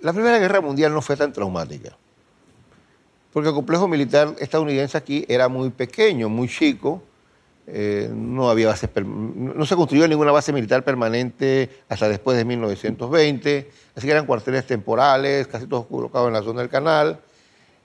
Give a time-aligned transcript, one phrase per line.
[0.00, 1.96] La Primera Guerra Mundial no fue tan traumática,
[3.32, 7.02] porque el complejo militar estadounidense aquí era muy pequeño, muy chico,
[7.66, 13.70] eh, no, había bases, no se construyó ninguna base militar permanente hasta después de 1920,
[13.94, 17.20] así que eran cuarteles temporales, casi todos colocados en la zona del canal.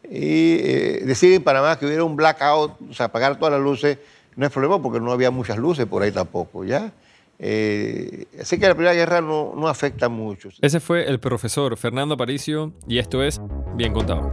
[0.04, 3.97] Y eh, decir en Panamá que hubiera un blackout, o sea, apagar todas las luces,
[4.36, 6.91] no es problema porque no había muchas luces por ahí tampoco, ¿ya?
[7.39, 10.49] Eh, así que la Primera Guerra no, no afecta mucho.
[10.61, 13.41] Ese fue el profesor Fernando Aparicio y esto es
[13.75, 14.32] Bien Contado.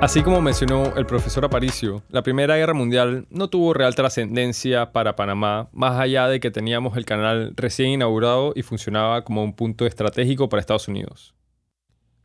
[0.00, 5.14] Así como mencionó el profesor Aparicio, la Primera Guerra Mundial no tuvo real trascendencia para
[5.14, 9.84] Panamá, más allá de que teníamos el canal recién inaugurado y funcionaba como un punto
[9.84, 11.34] estratégico para Estados Unidos.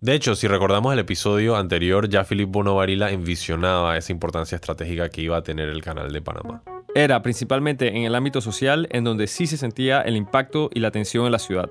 [0.02, 5.22] De hecho, si recordamos el episodio anterior, ya Philip Bonovarila envisionaba esa importancia estratégica que
[5.22, 6.62] iba a tener el canal de Panamá.
[6.94, 10.92] Era principalmente en el ámbito social en donde sí se sentía el impacto y la
[10.92, 11.70] tensión en la ciudad.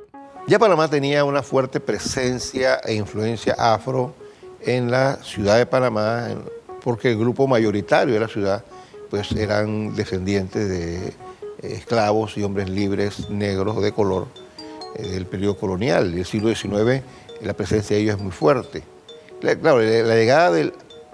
[0.49, 4.15] Ya Panamá tenía una fuerte presencia e influencia afro
[4.61, 6.29] en la ciudad de Panamá,
[6.83, 8.65] porque el grupo mayoritario de la ciudad
[9.11, 11.13] pues eran descendientes de
[11.63, 14.27] esclavos y hombres libres negros de color
[14.97, 16.15] eh, del periodo colonial.
[16.15, 17.03] del siglo XIX
[17.45, 18.83] la presencia de ellos es muy fuerte.
[19.41, 20.73] Claro, la llegada del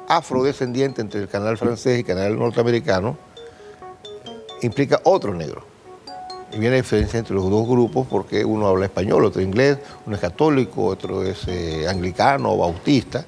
[0.08, 3.16] afrodescendiente entre el canal francés y el canal norteamericano
[4.62, 5.64] implica otro negro.
[6.52, 10.16] Y viene la diferencia entre los dos grupos porque uno habla español, otro inglés, uno
[10.16, 13.24] es católico, otro es eh, anglicano o bautista.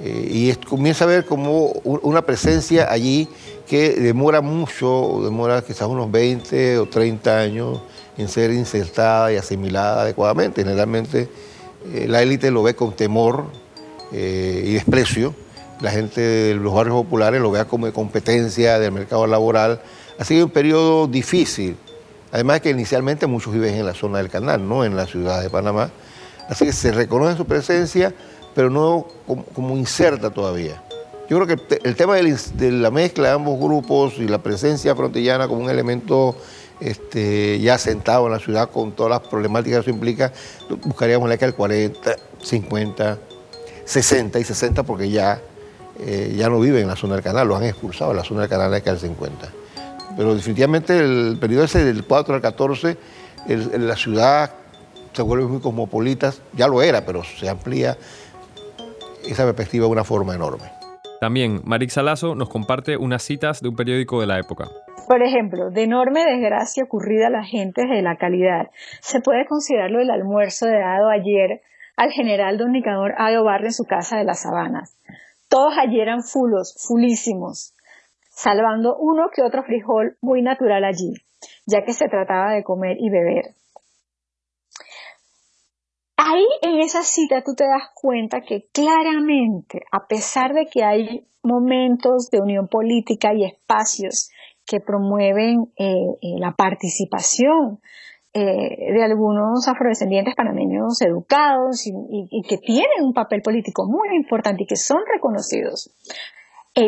[0.00, 3.28] Eh, y comienza a ver como una presencia allí
[3.68, 7.80] que demora mucho, demora quizás unos 20 o 30 años
[8.16, 10.62] en ser insertada y asimilada adecuadamente.
[10.62, 11.28] Generalmente
[11.92, 13.46] eh, la élite lo ve con temor
[14.12, 15.34] eh, y desprecio.
[15.80, 19.80] La gente de los barrios populares lo vea como competencia del mercado laboral.
[20.18, 21.76] Ha sido un periodo difícil.
[22.30, 25.50] Además que inicialmente muchos viven en la zona del canal, no en la ciudad de
[25.50, 25.90] Panamá.
[26.48, 28.14] Así que se reconoce su presencia,
[28.54, 29.06] pero no
[29.54, 30.82] como, inserta todavía.
[31.28, 35.48] Yo creo que el, tema de la mezcla de ambos grupos y la presencia frontillana
[35.48, 36.36] como un elemento
[36.82, 40.32] este, ya sentado en la ciudad con todas las problemáticas que eso implica,
[40.84, 43.18] buscaríamos la que al 40, 50,
[43.84, 45.40] 60 y 60 porque ya,
[46.00, 48.42] eh, ya no viven en la zona del canal, lo han expulsado de la zona
[48.42, 49.48] del canal de al 50.
[50.16, 52.96] Pero definitivamente el periodo ese del 4 al 14,
[53.78, 54.50] la ciudad
[55.12, 57.96] se vuelve muy cosmopolita, ya lo era, pero se amplía
[59.24, 60.70] esa perspectiva de una forma enorme.
[61.20, 64.68] También Marix Salazo nos comparte unas citas de un periódico de la época.
[65.12, 68.70] Por ejemplo, de enorme desgracia ocurrida a la gente de la calidad,
[69.02, 71.60] se puede considerarlo el almuerzo dado ayer
[71.98, 74.96] al general don Nicador Ayo en su casa de las Sabanas.
[75.50, 77.74] Todos allí eran fulos, fulísimos,
[78.30, 81.12] salvando uno que otro frijol muy natural allí,
[81.66, 83.54] ya que se trataba de comer y beber.
[86.16, 91.26] Ahí en esa cita tú te das cuenta que claramente, a pesar de que hay
[91.42, 94.30] momentos de unión política y espacios
[94.72, 95.84] que promueven eh,
[96.22, 97.78] eh, la participación
[98.32, 98.40] eh,
[98.94, 104.76] de algunos afrodescendientes panameños educados y, que tienen un papel político muy importante y que
[104.76, 105.90] son reconocidos,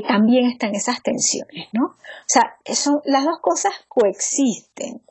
[0.09, 1.89] también están esas tensiones, ¿no?
[1.89, 2.57] O sea,
[3.05, 5.03] las dos cosas coexisten,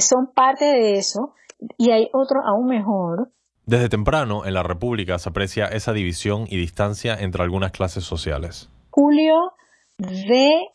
[0.00, 1.34] son parte de eso
[1.76, 3.28] y hay otro aún mejor.
[3.66, 8.70] Desde temprano en la República se aprecia esa división y distancia entre algunas clases sociales.
[8.88, 9.52] Julio
[9.98, 10.68] de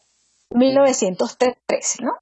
[0.52, 2.14] 1913, ¿no?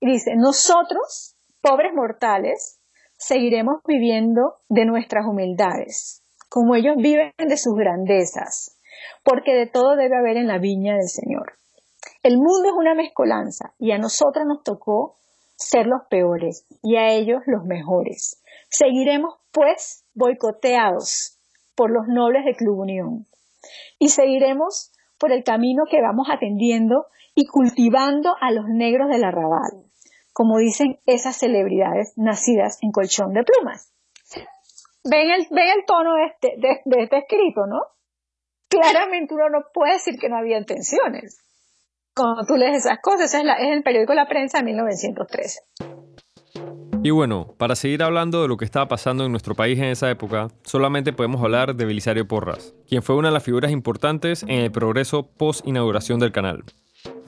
[0.00, 2.80] Y dice, nosotros, pobres mortales,
[3.16, 8.78] seguiremos viviendo de nuestras humildades, como ellos viven de sus grandezas,
[9.22, 11.54] porque de todo debe haber en la viña del Señor.
[12.22, 15.16] El mundo es una mezcolanza y a nosotros nos tocó
[15.56, 18.42] ser los peores y a ellos los mejores.
[18.68, 21.38] Seguiremos, pues, boicoteados
[21.74, 23.26] por los nobles de Club Unión
[23.98, 24.93] y seguiremos
[25.24, 29.86] por el camino que vamos atendiendo y cultivando a los negros del arrabal,
[30.34, 33.90] como dicen esas celebridades nacidas en colchón de plumas.
[35.02, 37.80] Ven el, ven el tono de este, de, este escrito, ¿no?
[38.68, 41.42] Claramente uno no puede decir que no había intenciones.
[42.14, 45.60] Cuando tú lees esas cosas, es, es el periódico La Prensa de 1913.
[47.04, 50.10] Y bueno, para seguir hablando de lo que estaba pasando en nuestro país en esa
[50.10, 54.60] época, solamente podemos hablar de Belisario Porras, quien fue una de las figuras importantes en
[54.60, 56.64] el progreso post-inauguración del canal.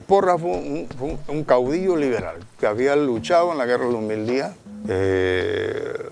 [0.07, 0.87] Porras fue
[1.27, 4.55] un, caudillo liberal que había luchado en la guerra de los mil días,
[4.89, 6.09] eh,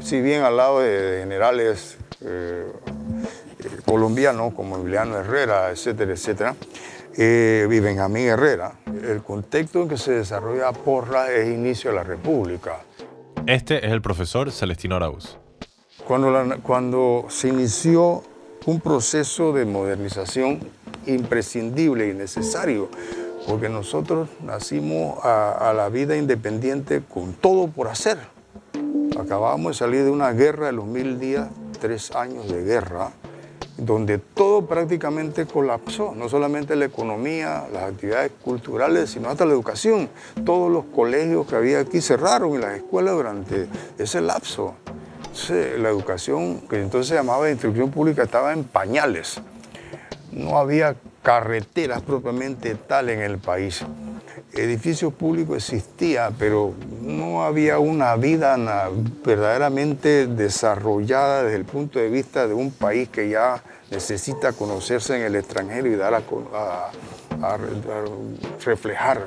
[0.00, 2.64] si bien al lado de, generales eh,
[3.84, 6.54] colombianos como Emiliano Herrera, etcétera, etcétera,
[7.16, 12.04] eh, y Benjamín Herrera, el contexto en que se desarrolla Porra es inicio de la
[12.04, 12.80] República.
[13.46, 15.36] Este es el profesor Celestino Arauz.
[16.06, 18.22] Cuando, la- cuando se inició
[18.66, 20.60] un proceso de modernización
[21.06, 22.88] imprescindible y necesario,
[23.48, 28.18] porque nosotros nacimos a, a la vida independiente con todo por hacer.
[29.18, 31.48] Acabábamos de salir de una guerra de los mil días,
[31.80, 33.10] tres años de guerra,
[33.78, 40.10] donde todo prácticamente colapsó, no solamente la economía, las actividades culturales, sino hasta la educación.
[40.44, 44.74] Todos los colegios que había aquí cerraron y las escuelas durante ese lapso.
[45.48, 49.40] La educación, que entonces se llamaba instrucción pública, estaba en pañales.
[50.32, 50.96] No había
[51.28, 53.84] carreteras propiamente tal en el país.
[54.54, 56.72] Edificios públicos existía, pero
[57.02, 58.56] no había una vida
[59.22, 65.22] verdaderamente desarrollada desde el punto de vista de un país que ya necesita conocerse en
[65.24, 66.22] el extranjero y dar a,
[66.54, 66.90] a-
[67.42, 67.58] a a
[68.64, 69.26] reflejar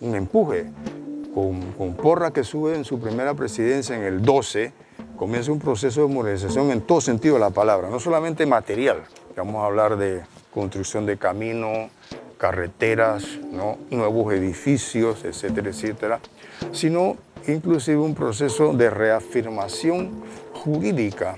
[0.00, 0.66] un empuje.
[1.32, 4.72] Con, con Porra que sube en su primera presidencia en el 12,
[5.16, 9.04] comienza un proceso de modernización en todo sentido de la palabra, no solamente material,
[9.36, 10.22] vamos a hablar de
[10.56, 11.90] construcción de caminos,
[12.38, 13.24] carreteras,
[13.90, 16.20] nuevos edificios, etcétera, etcétera,
[16.72, 20.22] sino inclusive un proceso de reafirmación
[20.54, 21.36] jurídica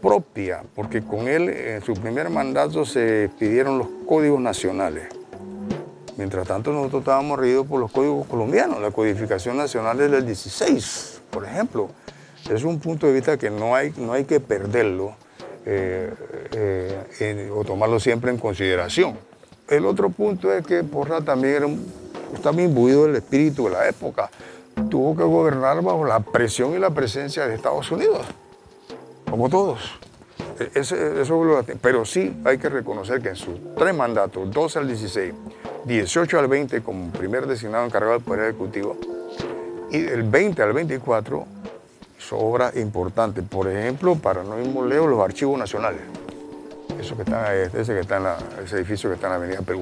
[0.00, 5.08] propia, porque con él en su primer mandato se pidieron los códigos nacionales.
[6.16, 8.80] Mientras tanto, nosotros estábamos regidos por los códigos colombianos.
[8.80, 11.90] La codificación nacional es del 16, por ejemplo.
[12.50, 15.14] Es un punto de vista que no hay, no hay que perderlo
[15.66, 16.10] eh,
[17.20, 19.16] eh, o tomarlo siempre en consideración.
[19.68, 21.86] El otro punto es que Porra también era un-
[22.34, 24.30] estaba imbuido del espíritu de la época.
[24.88, 28.26] Tuvo que gobernar bajo la presión y la presencia de Estados Unidos,
[29.28, 29.98] como todos.
[30.58, 30.96] E- eso
[31.80, 35.34] pero sí hay que reconocer que en sus tres mandatos, 12 al 16,
[35.84, 38.96] 18 al 20 como primer designado encargado del Poder Ejecutivo,
[39.90, 41.46] y del 20 al 24
[42.20, 43.42] hizo obras importantes.
[43.48, 44.56] Por ejemplo, para no
[44.86, 46.02] lejos, los archivos nacionales.
[47.00, 49.62] Eso que está, ese, que está en la- ese edificio que está en la Avenida
[49.62, 49.80] Perú.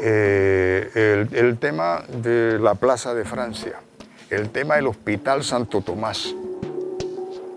[0.00, 3.72] Eh, el, el tema de la Plaza de Francia,
[4.30, 6.34] el tema del Hospital Santo Tomás,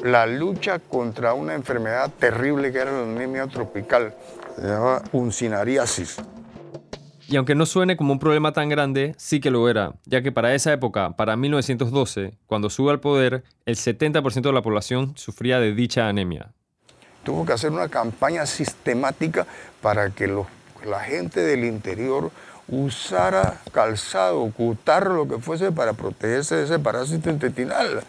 [0.04, 4.16] la lucha contra una enfermedad terrible que era la anemia tropical,
[4.56, 6.18] se llamaba uncinariasis.
[7.32, 10.34] Y aunque no suene como un problema tan grande, sí que lo era, ya que
[10.34, 15.62] para esa época, para 1912, cuando sube al poder, el 70% de la población sufría
[15.62, 16.52] de dicha anemia.
[17.24, 19.48] Tuvo que hacer una campaña sistemática
[19.82, 20.28] para que
[20.86, 22.32] la gente del interior
[22.68, 28.04] usara calzado, cutarro, lo que fuese para protegerse de ese parásito intestinal.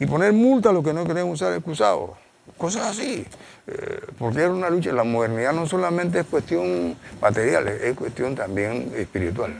[0.00, 2.16] Y poner multa a los que no querían usar excusado.
[2.56, 3.24] Cosas así.
[3.66, 4.92] Eh, porque era una lucha.
[4.92, 9.54] La modernidad no solamente es cuestión material, es cuestión también espiritual.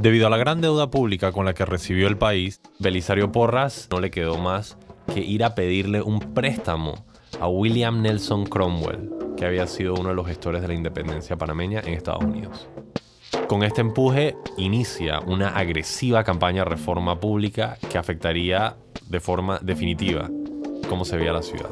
[0.00, 4.00] Debido a la gran deuda pública con la que recibió el país, Belisario Porras no
[4.00, 4.76] le quedó más
[5.14, 7.06] que ir a pedirle un préstamo
[7.40, 11.80] a William Nelson Cromwell, que había sido uno de los gestores de la independencia panameña
[11.80, 12.68] en Estados Unidos.
[13.48, 18.76] Con este empuje inicia una agresiva campaña de reforma pública que afectaría
[19.08, 20.30] de forma definitiva
[20.88, 21.70] cómo se veía la ciudad.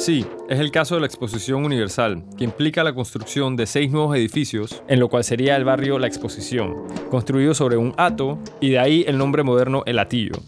[0.00, 4.16] Sí, es el caso de la Exposición Universal, que implica la construcción de seis nuevos
[4.16, 8.78] edificios, en lo cual sería el barrio La Exposición, construido sobre un hato y de
[8.78, 10.40] ahí el nombre moderno El Atillo.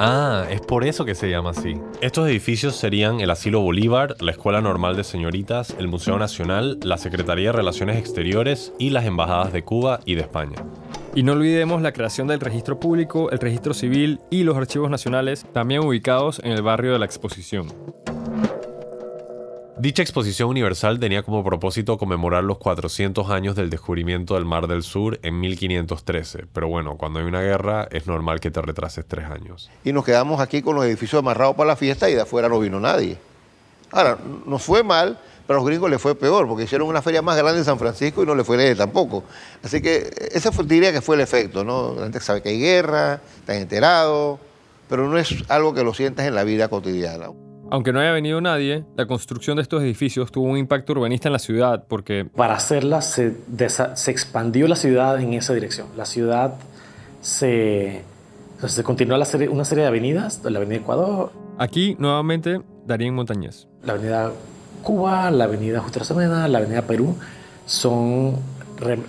[0.00, 1.74] Ah, es por eso que se llama así.
[2.00, 6.98] Estos edificios serían el Asilo Bolívar, la Escuela Normal de Señoritas, el Museo Nacional, la
[6.98, 10.64] Secretaría de Relaciones Exteriores y las embajadas de Cuba y de España.
[11.16, 15.44] Y no olvidemos la creación del registro público, el registro civil y los archivos nacionales,
[15.52, 17.66] también ubicados en el barrio de la Exposición.
[19.80, 24.82] Dicha exposición universal tenía como propósito conmemorar los 400 años del descubrimiento del Mar del
[24.82, 29.26] Sur en 1513, pero bueno, cuando hay una guerra es normal que te retrases tres
[29.26, 29.70] años.
[29.84, 32.58] Y nos quedamos aquí con los edificios amarrados para la fiesta y de afuera no
[32.58, 33.18] vino nadie.
[33.92, 35.16] Ahora, nos fue mal,
[35.46, 37.78] pero a los gringos les fue peor, porque hicieron una feria más grande en San
[37.78, 39.22] Francisco y no les fue leve tampoco.
[39.62, 41.94] Así que ese fue, diría que fue el efecto, ¿no?
[41.94, 44.40] La gente sabe que hay guerra, están enterados,
[44.88, 47.28] pero no es algo que lo sientas en la vida cotidiana.
[47.70, 51.34] Aunque no haya venido nadie, la construcción de estos edificios tuvo un impacto urbanista en
[51.34, 53.34] la ciudad porque Para hacerla se,
[54.06, 55.86] expandió la ciudad en esa dirección.
[55.96, 56.54] La ciudad
[57.20, 58.02] se,
[58.66, 63.66] se continuó la serie- una serie de avenidas, la Avenida Ecuador, aquí nuevamente Darín Montañez.
[63.82, 64.30] la Avenida
[64.82, 67.16] Cuba, la Avenida Justo Arosemena, la Avenida Perú,
[67.66, 68.36] son,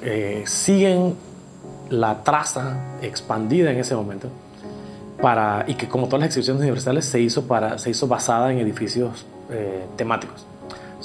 [0.02, 1.16] eh, siguen
[1.90, 4.30] la traza expandida en ese momento
[5.22, 8.60] para, y que como todas las exhibiciones universales se hizo, para, se hizo basada en
[8.60, 10.46] edificios eh, temáticos.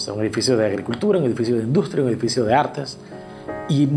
[0.08, 2.98] O un edificio de agricultura, un edificio de industria, un edificio de artes.
[3.68, 3.88] Y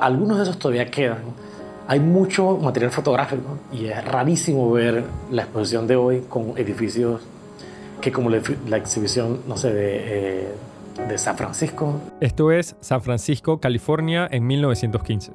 [0.00, 1.18] algunos de esos todavía quedan.
[1.88, 7.22] Hay mucho material fotográfico y es rarísimo ver la exposición de hoy con edificios
[8.00, 10.48] que como la, exhibición, no sé, de, eh,
[11.08, 12.00] de, San Francisco.
[12.20, 15.32] Esto es San Francisco, California, en 1915.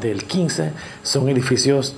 [0.00, 0.72] del 15
[1.02, 1.94] son edificios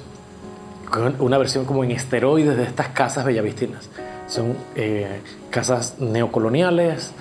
[1.18, 3.88] una versión como en esteroides de estas casas bellavistinas.
[4.26, 7.12] Son eh, casas neocoloniales,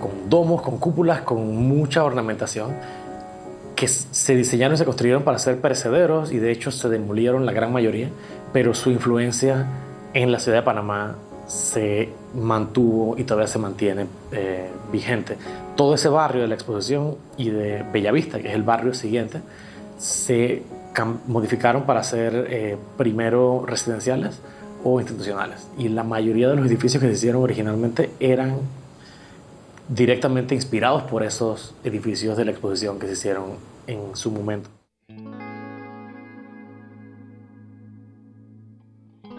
[0.00, 2.72] con domos, con cúpulas, con mucha ornamentación,
[3.76, 7.52] que se diseñaron y se construyeron para ser perecederos y de hecho se demolieron la
[7.52, 8.08] gran mayoría,
[8.52, 9.66] pero su influencia
[10.12, 11.16] en la ciudad de Panamá
[11.46, 15.36] se mantuvo y todavía se mantiene eh, vigente.
[15.76, 19.40] Todo ese barrio de la exposición y de Bellavista, que es el barrio siguiente,
[19.98, 20.62] se
[21.26, 24.40] modificaron para ser eh, primero residenciales
[24.84, 25.66] o institucionales.
[25.78, 28.58] Y la mayoría de los edificios que se hicieron originalmente eran
[29.88, 34.70] directamente inspirados por esos edificios de la exposición que se hicieron en su momento.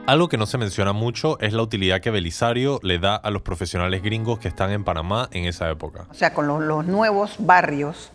[0.08, 3.42] Algo que no se menciona mucho es la utilidad que Belisario le da a los
[3.42, 6.06] profesionales gringos que están en Panamá en esa época.
[6.12, 8.12] O sea, con los, nuevos barrios,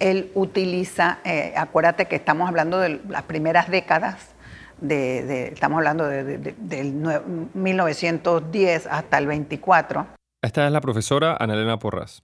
[0.00, 4.34] él utiliza, eh, acuérdate que estamos hablando de las primeras décadas
[4.82, 6.94] estamos hablando de, del
[7.54, 10.06] 1910 hasta el 24.
[10.42, 12.22] Esta es la profesora Ana Elena Porras.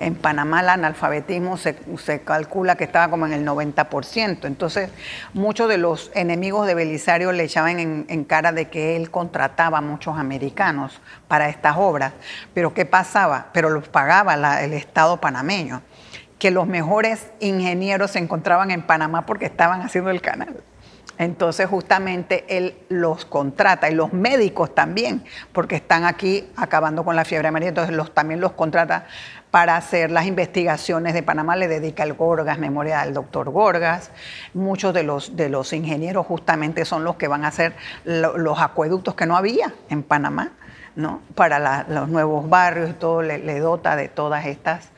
[0.00, 1.76] En Panamá el analfabetismo se,
[2.24, 4.46] calcula que estaba como en el 90%.
[4.46, 4.90] Entonces,
[5.34, 9.80] muchos de los enemigos de Belisario le echaban en, cara de que él contrataba a
[9.82, 12.14] muchos americanos para estas obras.
[12.54, 13.48] Pero ¿qué pasaba?
[13.52, 15.82] Pero los pagaba el Estado panameño,
[16.46, 20.62] que los mejores ingenieros se encontraban en Panamá porque estaban haciendo el canal.
[21.18, 27.24] Entonces justamente él los contrata y los médicos también, porque están aquí acabando con la
[27.24, 29.06] fiebre amarilla, entonces los, también los contrata
[29.50, 34.12] para hacer las investigaciones de Panamá, le dedica el Gorgas, memoria al doctor Gorgas.
[34.54, 37.74] Muchos de los, de los ingenieros justamente son los que van a hacer
[38.04, 40.52] los acueductos que no había en Panamá,
[40.94, 41.22] ¿no?
[41.34, 44.92] para los nuevos barrios y todo, le dota de todas estas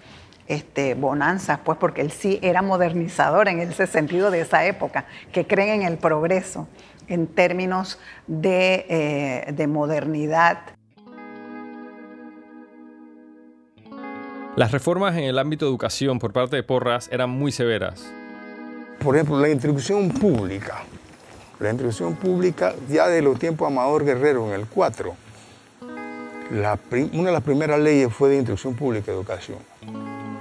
[0.48, 5.46] este, bonanzas, pues porque él sí era modernizador en ese sentido de esa época, que
[5.46, 6.66] creen en el progreso
[7.06, 10.58] en términos de, eh, de modernidad.
[14.56, 18.10] Las reformas en el ámbito de educación por parte de Porras eran muy severas.
[18.98, 20.82] Por ejemplo, la instrucción pública.
[21.60, 25.14] La instrucción pública ya de los tiempos Amador Guerrero en el 4.
[27.12, 29.58] una de las primeras leyes fue de instrucción pública y educación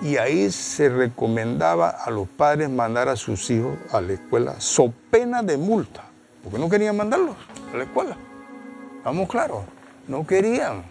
[0.02, 4.94] y ahí se recomendaba a los padres mandar a sus hijos a la escuela so
[5.12, 6.06] pena de multa,
[6.44, 7.36] porque no querían mandarlos
[7.74, 8.18] a la escuela.
[9.04, 9.64] Vamos claros,
[10.08, 10.84] no querían.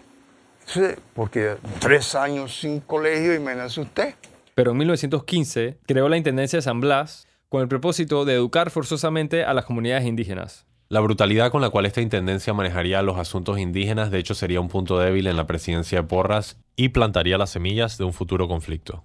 [1.13, 4.15] porque tres años sin colegio, imagínese usted.
[4.55, 9.43] Pero en 1915 creó la Intendencia de San Blas con el propósito de educar forzosamente
[9.43, 10.65] a las comunidades indígenas.
[10.89, 14.69] La brutalidad con la cual esta intendencia manejaría los asuntos indígenas de hecho sería un
[14.69, 19.03] punto débil en la presidencia de Porras y plantaría las semillas de un futuro conflicto.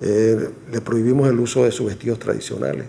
[0.00, 2.86] Eh, le prohibimos el uso de sus vestidos tradicionales.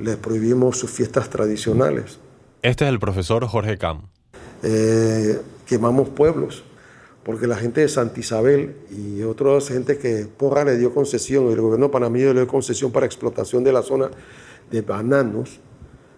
[0.00, 2.18] Le prohibimos sus fiestas tradicionales.
[2.62, 4.08] Este es el profesor Jorge Cam.
[4.62, 6.64] Eh, quemamos pueblos,
[7.24, 11.60] porque la gente de Santa Isabel y otras gente que Porra le dio concesión, el
[11.60, 14.10] gobierno panameño le dio concesión para explotación de la zona
[14.70, 15.60] de bananos,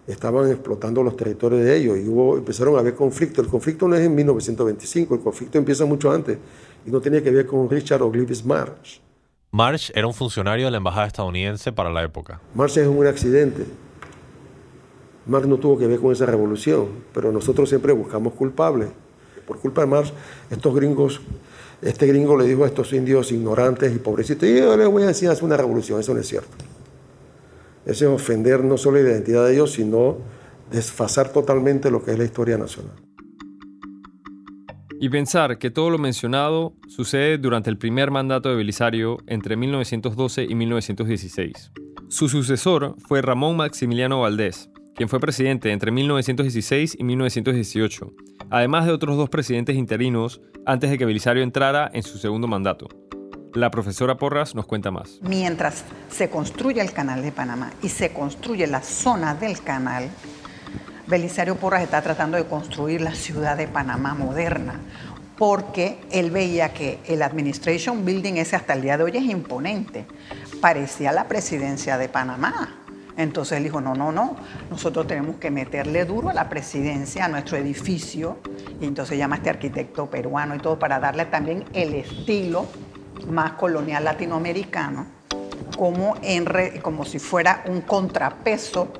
[0.09, 3.45] estaban explotando los territorios de ellos y hubo, empezaron a haber conflictos.
[3.45, 6.37] El conflicto no es en 1925, el conflicto empieza mucho antes
[6.85, 8.99] y no tenía que ver con Richard o Glyvis Marsh.
[9.51, 12.41] Marsh era un funcionario de la embajada estadounidense para la época.
[12.55, 13.65] Marsh es un accidente.
[15.27, 18.89] Marsh no tuvo que ver con esa revolución, pero nosotros siempre buscamos culpables.
[19.45, 20.11] Por culpa de Marsh,
[20.49, 21.21] estos gringos,
[21.81, 25.29] este gringo le dijo a estos indios ignorantes y pobrecitos, yo les voy a decir
[25.29, 26.49] hacer una revolución, eso no es cierto.
[27.85, 30.17] Eso es ofender no solo la identidad de ellos, sino
[30.71, 32.95] desfasar totalmente lo que es la historia nacional.
[35.01, 40.43] Y pensar que todo lo mencionado sucede durante el primer mandato de Belisario entre 1912
[40.43, 41.71] y 1916.
[42.09, 48.11] Su sucesor fue Ramón Maximiliano Valdés, quien fue presidente entre 1916 y 1918,
[48.49, 52.89] además de otros dos presidentes interinos antes de que Belisario entrara en su segundo mandato.
[53.55, 55.17] La profesora Porras nos cuenta más.
[55.21, 60.07] Mientras se construye el canal de Panamá y se construye la zona del canal,
[61.07, 64.79] Belisario Porras está tratando de construir la ciudad de Panamá moderna,
[65.35, 70.05] porque él veía que el Administration Building ese hasta el día de hoy es imponente.
[70.61, 72.75] Parecía la presidencia de Panamá.
[73.17, 74.37] Entonces él dijo, no, no, no,
[74.69, 78.37] nosotros tenemos que meterle duro a la presidencia, a nuestro edificio,
[78.79, 82.67] y entonces llama a este arquitecto peruano y todo para darle también el estilo
[83.27, 85.05] más colonial latinoamericano,
[85.77, 86.45] como, en
[86.81, 88.91] como si fuera un contrapeso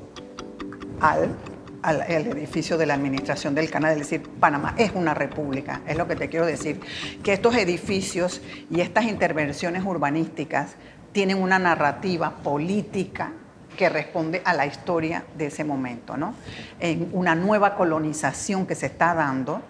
[1.00, 1.34] al,
[1.82, 6.06] al, edificio de la administración del canal, es decir, Panamá es una república, es lo
[6.06, 6.80] que te quiero decir,
[7.22, 10.76] que estos edificios y estas intervenciones urbanísticas
[11.12, 13.32] tienen una narrativa política
[13.76, 16.34] que responde a la historia de ese momento, ¿no?
[16.80, 19.62] En una nueva colonización que se está dando,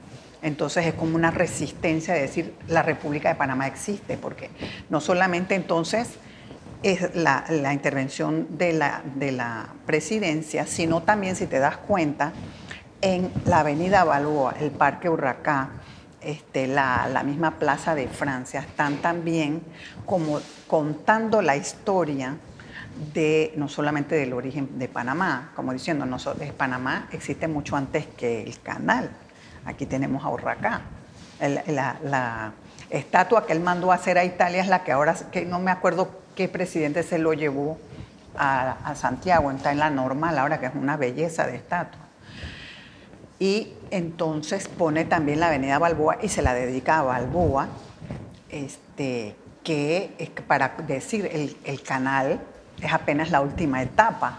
[0.43, 4.51] entonces es como una resistencia de decir la República de Panamá existe, porque
[4.89, 6.17] no solamente entonces
[6.83, 12.33] es la, intervención de la, de la, presidencia, sino también, si te das cuenta,
[13.03, 15.71] en la avenida Balboa, el Parque Urracá,
[16.21, 19.63] este, la, la, misma Plaza de Francia, están también
[20.07, 22.37] como contando la historia
[23.15, 28.43] de no solamente del origen de Panamá, como diciendo, nosotros, Panamá existe mucho antes que
[28.43, 29.11] el canal.
[29.65, 30.83] Aquí tenemos a Urracá.
[31.41, 32.53] la,
[32.91, 35.71] estatua que él mandó a hacer a Italia es la que ahora, que no me
[35.71, 37.79] acuerdo qué presidente se lo llevó
[38.37, 42.01] a, Santiago, está en la normal ahora, que es una belleza de estatua.
[43.39, 47.69] Y entonces pone también la avenida Balboa y se la dedica a Balboa,
[48.51, 52.41] este, que para decir el canal
[52.83, 54.39] es apenas la última etapa.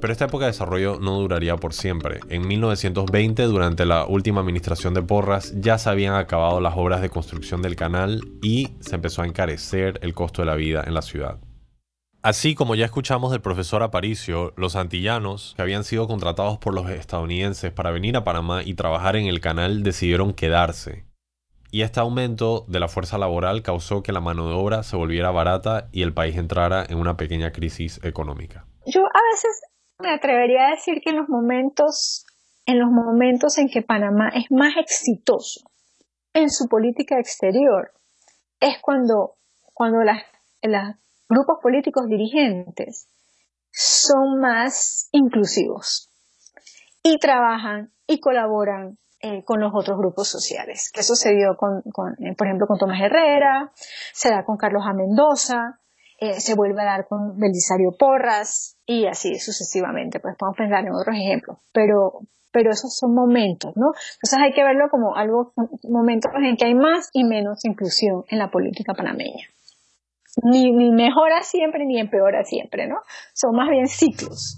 [0.00, 2.20] Pero esta época de desarrollo no duraría por siempre.
[2.28, 7.10] En 1920, durante la última administración de Porras, ya se habían acabado las obras de
[7.10, 11.02] construcción del canal y se empezó a encarecer el costo de la vida en la
[11.02, 11.38] ciudad.
[12.22, 16.88] Así como ya escuchamos del profesor Aparicio, los antillanos, que habían sido contratados por los
[16.90, 21.10] estadounidenses para venir a Panamá y trabajar en el canal, decidieron quedarse
[21.70, 25.30] y este aumento de la fuerza laboral causó que la mano de obra se volviera
[25.30, 28.66] barata y el país entrara en una pequeña crisis económica.
[28.86, 29.60] Yo a veces
[30.00, 32.24] me atrevería a decir que en los momentos
[32.66, 35.70] en los momentos en que Panamá es más exitoso
[36.34, 37.92] en su política exterior
[38.60, 39.36] es cuando
[39.72, 40.22] cuando las,
[41.28, 43.08] grupos políticos dirigentes
[43.70, 46.10] son más inclusivos
[47.02, 50.90] y trabajan y colaboran eh, con los otros grupos sociales.
[50.92, 53.72] Que sucedió con, con eh, por ejemplo, con Tomás Herrera,
[54.12, 54.92] se da con Carlos A.
[54.92, 55.80] Mendoza,
[56.20, 60.20] eh, se vuelve a dar con Belisario Porras y así sucesivamente.
[60.20, 62.20] Pues podemos pensar en otros ejemplos, pero,
[62.52, 63.92] pero esos son momentos, ¿no?
[64.14, 65.54] Entonces hay que verlo como algo,
[65.88, 69.46] momentos en que hay más y menos inclusión en la política panameña.
[70.44, 72.96] Ni, ni mejora siempre ni empeora siempre, ¿no?
[73.32, 74.56] Son más bien ciclos.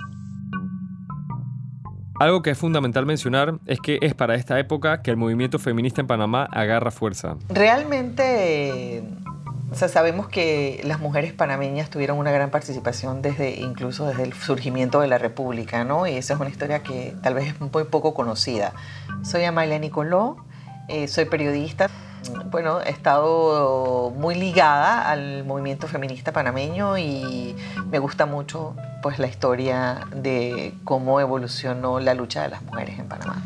[2.18, 6.00] Algo que es fundamental mencionar es que es para esta época que el movimiento feminista
[6.00, 7.36] en Panamá agarra fuerza.
[7.48, 9.02] Realmente
[9.74, 15.08] sabemos que las mujeres panameñas tuvieron una gran participación desde incluso desde el surgimiento de
[15.08, 16.06] la República, ¿no?
[16.06, 18.72] Y esa es una historia que tal vez es muy poco conocida.
[19.22, 20.36] Soy Amalia Nicoló,
[20.88, 21.88] eh, soy periodista
[22.50, 27.56] bueno, he estado muy ligada al movimiento feminista panameño y
[27.90, 33.08] me gusta mucho pues la historia de cómo evolucionó la lucha de las mujeres en
[33.08, 33.42] Panamá.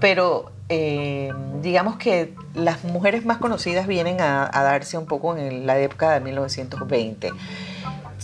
[0.00, 1.32] Pero eh,
[1.62, 6.20] digamos que las mujeres más conocidas vienen a, darse un poco en la época de
[6.20, 7.32] 1920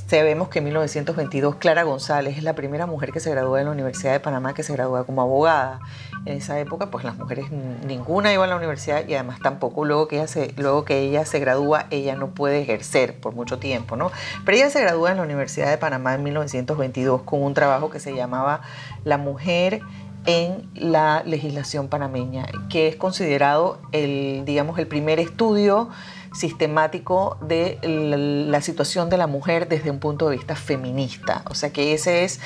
[0.06, 3.72] sabemos que en 1922 Clara González es la primera mujer que se gradúa en la
[3.72, 5.80] Universidad de Panamá que se gradúa como abogada
[6.26, 7.46] en esa época, pues las mujeres
[7.87, 11.24] ninguna iba a la universidad y además tampoco luego que ella se, luego que ella
[11.26, 14.10] se gradúa, ella no puede ejercer por mucho tiempo, ¿no?
[14.44, 18.00] Pero ella se gradúa en la Universidad de Panamá en 1922 con un trabajo que
[18.00, 18.62] se llamaba
[19.04, 19.80] La mujer
[20.26, 25.90] en la legislación panameña, que es considerado el, digamos, el primer estudio
[26.32, 31.42] sistemático de la situación de la mujer desde un punto de vista feminista.
[31.48, 32.40] O sea que ese es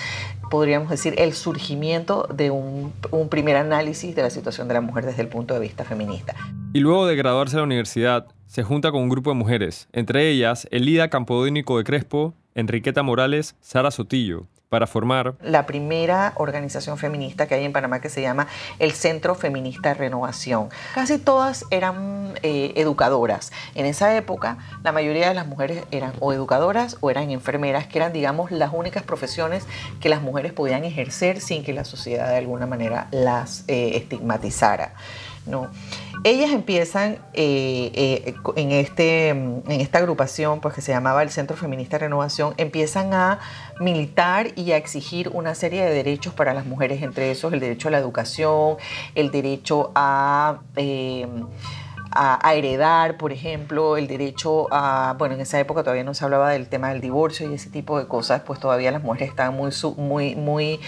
[0.48, 2.92] podríamos decir, el surgimiento de un,
[3.30, 6.34] primer análisis de la situación de la mujer desde el punto de vista feminista.
[6.72, 10.28] Y luego de graduarse de la universidad, se junta con un grupo de mujeres, entre
[10.30, 17.46] ellas Elida Campodónico de Crespo, Enriqueta Morales, Sara Sotillo, para formar la primera organización feminista
[17.46, 18.46] que hay en Panamá que se llama
[18.78, 20.68] el Centro Feminista Renovación.
[20.94, 23.52] Casi todas eran eh, educadoras.
[23.74, 27.98] En esa época la mayoría de las mujeres eran o educadoras o eran enfermeras, que
[27.98, 29.64] eran digamos las únicas profesiones
[30.00, 34.92] que las mujeres podían ejercer sin que la sociedad de alguna manera las eh, estigmatizara.
[35.48, 35.68] ¿no?
[36.24, 41.57] Ellas empiezan eh, eh, en, este, en esta agrupación, pues que se llamaba el Centro
[41.57, 43.38] Feminista de Renovación, empiezan a
[43.81, 47.88] militar y a exigir una serie de derechos para las mujeres, entre esos el derecho
[47.88, 48.76] a la educación,
[49.14, 50.61] el derecho a...
[50.76, 51.26] Eh,
[52.11, 56.50] a, heredar, por ejemplo, el derecho a, bueno, en esa época todavía no se hablaba
[56.50, 59.70] del tema del divorcio y ese tipo de cosas, pues todavía las mujeres estaban muy,
[59.96, 60.81] muy, muy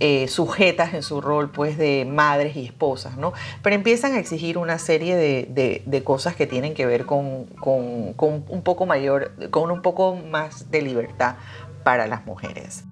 [0.00, 3.32] eh, sujetas en su rol, pues, de madres y esposas, ¿no?
[3.62, 8.12] Pero empiezan a exigir una serie de, de, cosas que tienen que ver con, con,
[8.12, 11.36] con un poco mayor, con un poco más de libertad
[11.82, 12.84] para las mujeres.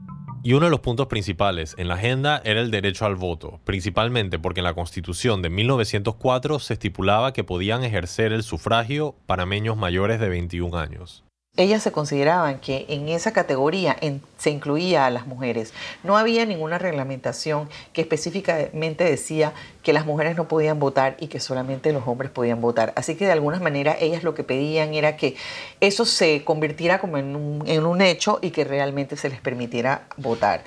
[0.43, 4.39] Y uno de los puntos principales en la agenda era el derecho al voto, principalmente
[4.39, 10.21] porque en la Constitución de 1904 se estipulaba que podían ejercer el sufragio panameños mayores
[10.21, 11.24] de 21 años
[11.57, 13.97] ellas se consideraban que en esa categoría
[14.39, 15.73] se incluía a las mujeres.
[16.03, 21.39] No había ninguna reglamentación que específicamente decía que las mujeres no podían votar y que
[21.39, 22.93] solamente los hombres podían votar.
[22.97, 25.37] Así que de alguna manera ellas lo que pedían era que
[25.81, 30.07] eso se convirtiera como en un, en un hecho y que realmente se les permitiera
[30.17, 30.65] votar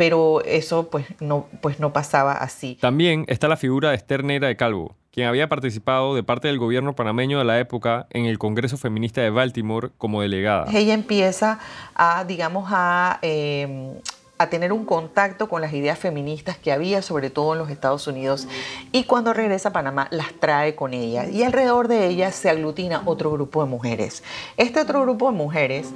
[0.00, 2.78] pero eso pues no, pues no pasaba así.
[2.80, 6.58] También está la figura de Esther Negra de Calvo, quien había participado de parte del
[6.58, 10.66] gobierno panameño de la época en el Congreso Feminista de Baltimore como delegada.
[10.72, 11.58] Ella empieza
[11.94, 13.94] a, digamos, a, em,
[14.38, 18.06] a tener un contacto con las ideas feministas que había, sobre todo en los Estados
[18.06, 18.46] Unidos,
[18.92, 21.28] y cuando regresa a Panamá las trae con ella.
[21.28, 24.22] Y alrededor de ella se aglutina otro grupo de mujeres.
[24.56, 25.92] Este otro grupo de mujeres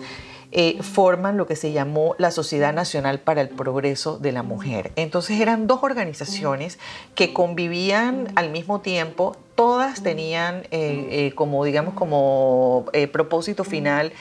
[0.56, 4.92] eh, forman lo que se llamó la Sociedad Nacional para el Progreso de la Mujer.
[4.94, 6.78] Entonces eran dos organizaciones
[7.16, 14.12] que convivían al mismo tiempo, todas tenían eh, eh, como, digamos, como propósito final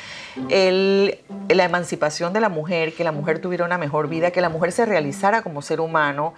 [0.50, 4.72] la emancipación de la mujer, que la mujer tuviera una mejor vida, que la mujer
[4.72, 6.34] se realizara como ser humano.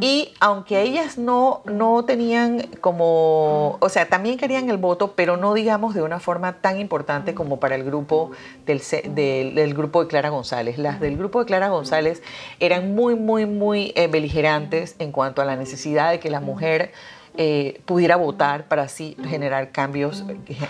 [0.00, 5.54] Y aunque ellas no, no tenían como, o sea, también querían el voto, pero no
[5.54, 8.30] digamos de una forma tan importante como para el grupo
[8.66, 8.82] del,
[9.14, 10.78] del, grupo de Clara González.
[10.78, 12.22] Las del grupo de Clara González
[12.58, 16.92] eran muy, muy, muy eh, beligerantes en cuanto a la necesidad de que la mujer
[17.36, 20.24] eh, pudiera votar para así generar cambios,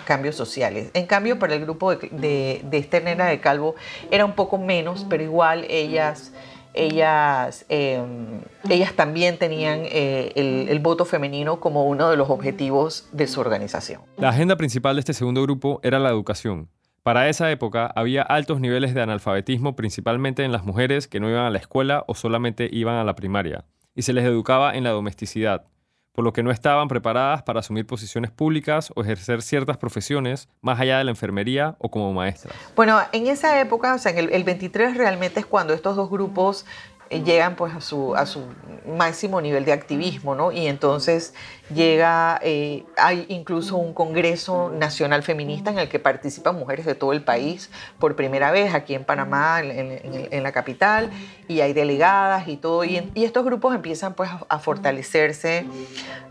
[0.05, 0.90] cambios sociales.
[0.94, 3.75] En cambio, para el grupo de, de, de de Calvo
[4.11, 6.33] era un poco menos, pero igual ellas
[6.74, 13.26] ellas, em, ellas también tenían eh, el, voto femenino como uno de los objetivos de
[13.26, 14.02] su organización.
[14.16, 16.68] La agenda principal de este segundo grupo era la educación.
[17.02, 21.44] Para esa época había altos niveles de analfabetismo principalmente en las mujeres que no iban
[21.44, 24.90] a la escuela o solamente iban a la primaria, y se les educaba en la
[24.90, 25.64] domesticidad,
[26.12, 30.81] por lo que no estaban preparadas para asumir posiciones públicas o ejercer ciertas profesiones más
[30.81, 32.55] allá de la enfermería o como maestras.
[32.77, 36.11] Bueno, en esa época, o sea, en el, el 23 realmente es cuando estos dos
[36.11, 36.66] grupos
[37.11, 38.44] llegan pues a su, a su
[38.87, 40.53] máximo nivel de activismo, ¿no?
[40.53, 41.35] Y entonces
[41.75, 47.12] llega, eh, hay incluso un Congreso Nacional Feminista en el que participan mujeres de todo
[47.12, 51.11] el país por primera vez aquí en Panamá, en, la capital,
[51.49, 55.66] y hay delegadas y todo, y, estos grupos empiezan pues a, fortalecerse,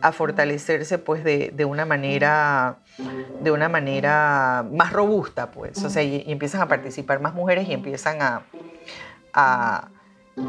[0.02, 2.78] a fortalecerse pues de, una manera
[3.42, 7.74] de una manera más robusta, pues, o sea, y, empiezan a participar más mujeres y
[7.74, 9.90] empiezan a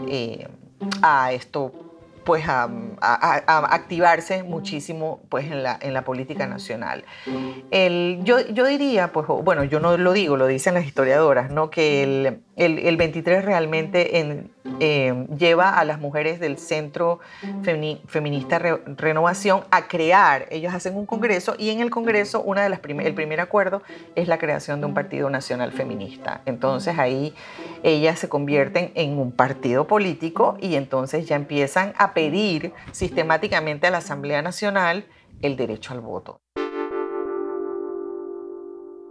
[0.08, 0.48] eh,
[1.02, 1.72] a esto
[2.24, 2.68] pues a,
[3.00, 7.04] activarse muchísimo pues en la, en la política nacional.
[7.70, 11.70] El, yo, yo diría, pues bueno, yo no lo digo, lo dicen las historiadoras, ¿no?
[11.70, 17.20] que el, el, 23 realmente en, eh, lleva a las mujeres del Centro
[18.06, 22.80] Feminista Renovación a crear, ellos hacen un congreso y en el congreso una de las
[22.84, 23.82] el primer acuerdo
[24.14, 26.42] es la creación de un partido nacional feminista.
[26.44, 27.34] Entonces ahí
[27.82, 33.90] ellas se convierten en un partido político y entonces ya empiezan a pedir sistemáticamente a
[33.90, 35.06] la Asamblea Nacional
[35.42, 36.40] el derecho al voto.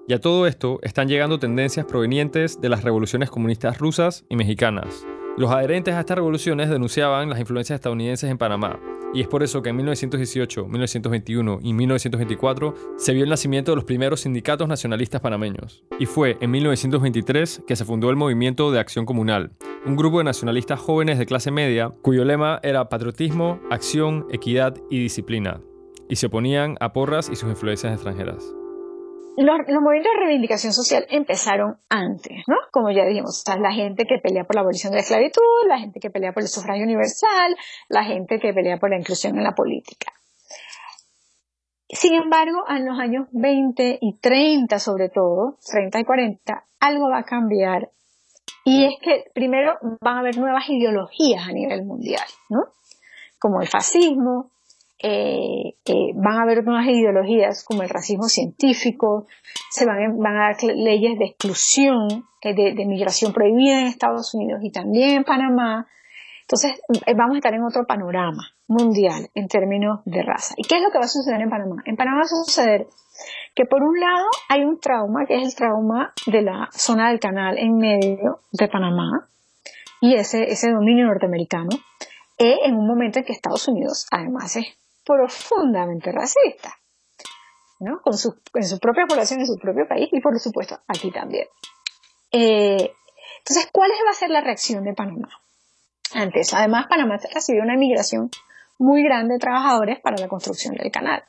[0.10, 5.06] Y a todo esto están llegando tendencias provenientes de las revoluciones comunistas rusas y mexicanas.
[5.38, 8.80] Los adherentes a estas revoluciones denunciaban las influencias estadounidenses en Panamá,
[9.13, 13.76] y es por eso que en 1918, 1921 y 1924 se vio el nacimiento de
[13.76, 15.84] los primeros sindicatos nacionalistas panameños.
[16.00, 19.52] Y fue en 1923 que se fundó el Movimiento de Acción Comunal,
[19.86, 25.00] un grupo de nacionalistas jóvenes de clase media cuyo lema era patriotismo, acción, equidad y
[25.00, 25.62] disciplina,
[26.10, 28.56] y se oponían a Porras y sus influencias extranjeras
[29.43, 32.56] los, movimientos de reivindicación social empezaron antes, ¿no?
[32.71, 35.99] Como ya dijimos, la gente que pelea por la abolición de la esclavitud, la gente
[35.99, 37.56] que pelea por el sufragio universal,
[37.88, 40.12] la gente que pelea por la inclusión en la política.
[41.88, 47.19] Sin embargo, en los años 20 y 30 sobre todo, 30 y 40, algo va
[47.19, 47.89] a cambiar.
[48.65, 52.60] Y es que primero van a haber nuevas ideologías a nivel mundial, ¿no?
[53.39, 54.52] Como el fascismo,
[55.02, 55.76] eh,
[56.16, 59.28] van a haber nuevas ideologías como el racismo científico,
[59.72, 64.60] se van, van a dar leyes de exclusión, eh, de, migración prohibida en Estados Unidos
[64.62, 65.88] y también en Panamá,
[66.42, 70.54] Entonces, eh, vamos a estar en otro panorama mundial en términos de raza.
[70.58, 71.82] ¿Y qué es lo que va a suceder en Panamá?
[71.86, 72.88] En Panamá va a suceder
[73.56, 77.20] que por un lado hay un trauma, que es el trauma de la zona del
[77.20, 79.30] canal en medio de Panamá,
[80.02, 81.70] y ese, ese dominio norteamericano,
[82.38, 84.79] en un momento en que Estados Unidos además es
[85.10, 86.78] profundamente racista,
[87.80, 88.02] ¿no?
[88.54, 91.48] En su propia población, en su propio país y por supuesto aquí también.
[92.32, 92.93] Eh,
[93.39, 95.30] entonces, ¿cuál va a ser la reacción de Panamá
[96.13, 96.58] ante eso?
[96.58, 98.30] Además, Panamá recibió una migración
[98.78, 101.24] muy grande de trabajadores para la construcción del canal.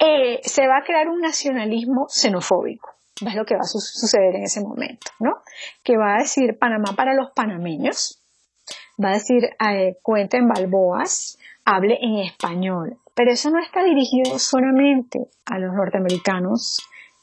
[0.00, 2.94] Eh, se va a crear un nacionalismo xenofóbico.
[3.24, 5.42] Es lo que va a suceder en ese momento, ¿no?
[5.82, 8.22] Que va a decir Panamá para los panameños,
[9.02, 11.37] va a decir eh, cuenten balboas,
[11.68, 12.96] hable en español.
[13.14, 16.78] Pero eso no está dirigido solamente a los norteamericanos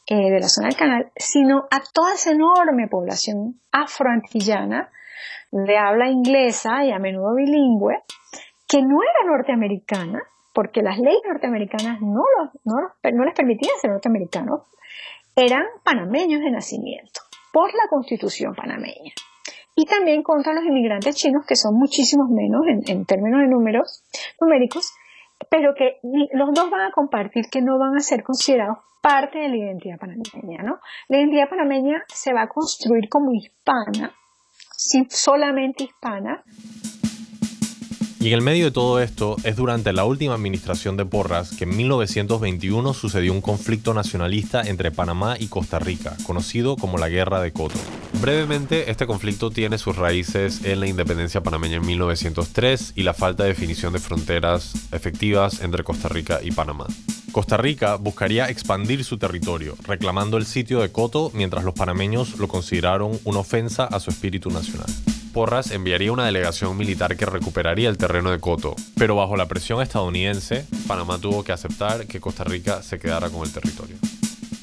[0.08, 4.92] eh, de la zona del canal, sino a toda esa enorme población afroantillana
[5.52, 8.04] de habla inglesa y a menudo bilingüe,
[8.68, 10.22] que no era norteamericana,
[10.54, 12.24] porque las leyes norteamericanas no,
[12.66, 14.62] no les permitían ser norteamericanos,
[15.36, 19.14] eran panameños de nacimiento, por la constitución panameña.
[19.76, 24.04] Y también contra los inmigrantes chinos, que son muchísimos menos en, términos de números
[24.40, 24.94] numéricos,
[25.50, 26.00] pero que
[26.32, 30.00] los dos van a compartir que no van a ser considerados parte de la identidad
[30.00, 30.80] panameña, ¿no?
[31.10, 34.16] La identidad panameña se va a construir como hispana,
[35.10, 36.44] solamente hispana.
[38.26, 41.66] Y en el medio de todo esto es durante la última administración de Porras que
[41.66, 47.40] en 1921 sucedió un conflicto nacionalista entre Panamá y Costa Rica, conocido como la Guerra
[47.40, 47.76] de Coto.
[48.20, 53.44] Brevemente, este conflicto tiene sus raíces en la independencia panameña en 1903 y la falta
[53.44, 56.88] de definición de fronteras efectivas entre Costa Rica y Panamá.
[57.32, 62.48] Costa Rica buscaría expandir su territorio, reclamando el sitio de Coto mientras los panameños lo
[62.48, 64.90] consideraron una ofensa a su espíritu nacional.
[65.36, 69.82] Porras enviaría una delegación militar que recuperaría el terreno de Coto, pero bajo la presión
[69.82, 73.98] estadounidense, Panamá tuvo que aceptar que Costa Rica se quedara con el territorio.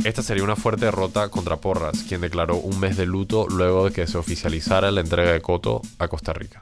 [0.03, 3.93] Esta sería una fuerte derrota contra Porras, quien declaró un mes de luto luego de
[3.93, 6.61] que se oficializara la entrega de Coto a Costa Rica.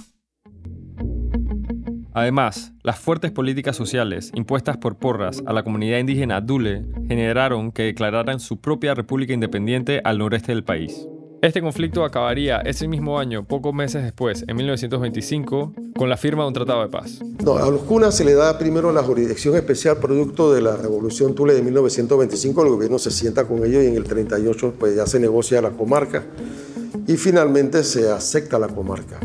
[2.12, 7.84] Además, las fuertes políticas sociales impuestas por Porras a la comunidad indígena Dule generaron que
[7.84, 11.06] declararan su propia república independiente al noreste del país.
[11.42, 16.48] Este conflicto acabaría ese mismo año, pocos meses después, en 1925, con la firma de
[16.48, 17.20] un tratado de paz.
[17.40, 21.54] A los cunas se le da primero la jurisdicción especial producto de la Revolución Tule
[21.54, 22.62] de 1925.
[22.62, 25.70] El gobierno se sienta con ellos y en el 38 pues, ya se negocia la
[25.70, 26.24] comarca
[27.06, 29.18] y finalmente se acepta la comarca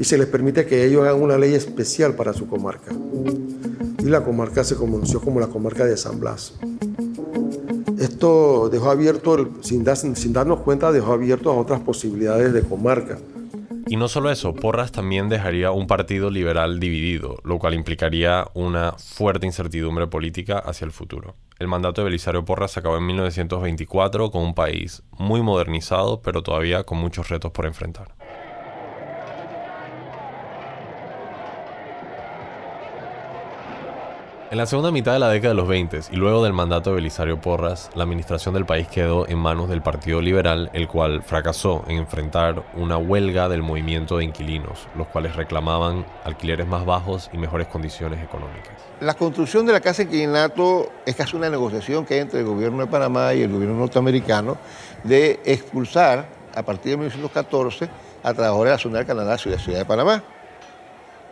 [0.00, 2.90] y se les permite que ellos hagan una ley especial para su comarca.
[4.00, 6.54] Y la comarca se conoció como la comarca de San Blas.
[7.98, 9.84] Esto dejó abierto, sin,
[10.16, 13.18] sin darnos cuenta, dejó abierto a otras posibilidades de comarca.
[13.88, 18.92] Y no solo eso, Porras también dejaría un partido liberal dividido, lo cual implicaría una
[18.92, 21.36] fuerte incertidumbre política hacia el futuro.
[21.60, 26.82] El mandato de Belisario Porras acabó en 1924 con un país muy modernizado, pero todavía
[26.82, 28.16] con muchos retos por enfrentar.
[34.48, 36.96] En la segunda mitad de la década de los 20 y luego del mandato de
[36.96, 41.82] Belisario Porras, la administración del país quedó en manos del Partido Liberal, el cual fracasó
[41.88, 47.38] en enfrentar una huelga del movimiento de inquilinos, los cuales reclamaban alquileres más bajos y
[47.38, 48.72] mejores condiciones económicas.
[49.00, 52.46] La construcción de la casa de inquilinato es casi una negociación que hay entre el
[52.46, 54.58] gobierno de Panamá y el gobierno norteamericano
[55.02, 57.88] de expulsar a partir de 1914
[58.22, 60.22] a trabajadores de la zona del Canadá ciudad de Panamá.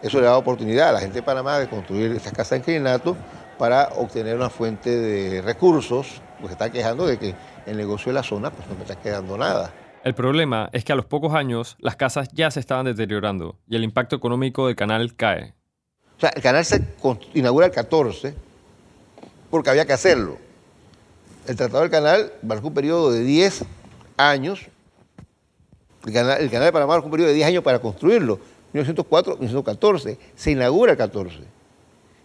[0.05, 3.17] Eso le da oportunidad a la gente de Panamá de construir estas casas de inclinato
[3.57, 8.23] para obtener una fuente de recursos, pues está quejando de que el negocio de la
[8.23, 9.73] zona pues no me está quedando nada.
[10.05, 13.77] El problema es que a los pocos años las casas ya se estaban deteriorando y
[13.77, 15.55] el impacto económico del canal cae.
[16.19, 16.85] O sea, el canal se
[17.33, 18.35] inaugura el 14
[19.51, 20.37] porque había que hacerlo.
[21.49, 23.65] El Tratado del Canal marcó un periodo de 10
[24.19, 24.67] años.
[26.05, 28.39] El canal, el canal de Panamá marcó un periodo de 10 años para construirlo
[28.75, 31.39] 1904, 1914, se inaugura el 14.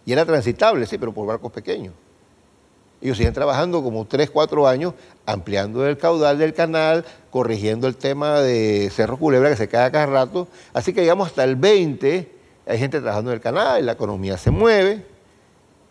[0.04, 1.94] Y era transitable, sí, pero por barcos pequeños.
[3.00, 8.40] Ellos siguen trabajando como 3, 4 años, ampliando el caudal del canal, corrigiendo el tema
[8.40, 10.48] de Cerro Culebra, que se cae cada rato.
[10.74, 12.32] Así que llegamos hasta el 20,
[12.66, 15.06] hay gente trabajando en el canal, la economía se mueve.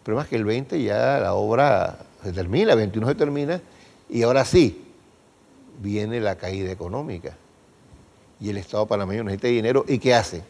[0.03, 3.61] Pero más que el 20 ya la obra se termina, el 21 se termina,
[4.09, 4.85] y ahora sí,
[5.81, 7.37] viene la caída económica
[8.39, 9.85] y el Estado panameño necesita dinero.
[9.87, 10.43] ¿Y qué hace?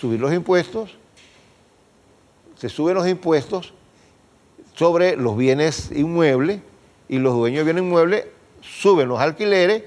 [0.00, 0.96] Subir los impuestos,
[2.56, 3.72] se suben los impuestos
[4.74, 6.60] sobre los bienes inmuebles
[7.08, 8.26] y los dueños de bienes inmuebles
[8.62, 9.84] suben los alquileres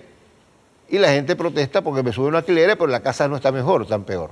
[0.89, 3.85] y la gente protesta porque me suben los alquileres, pero la casa no está mejor,
[3.87, 4.31] tan peor.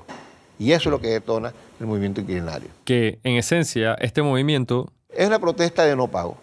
[0.58, 2.70] Y eso es lo que detona el movimiento inquilinario.
[2.86, 6.38] Que en esencia este movimiento es una protesta de no pago.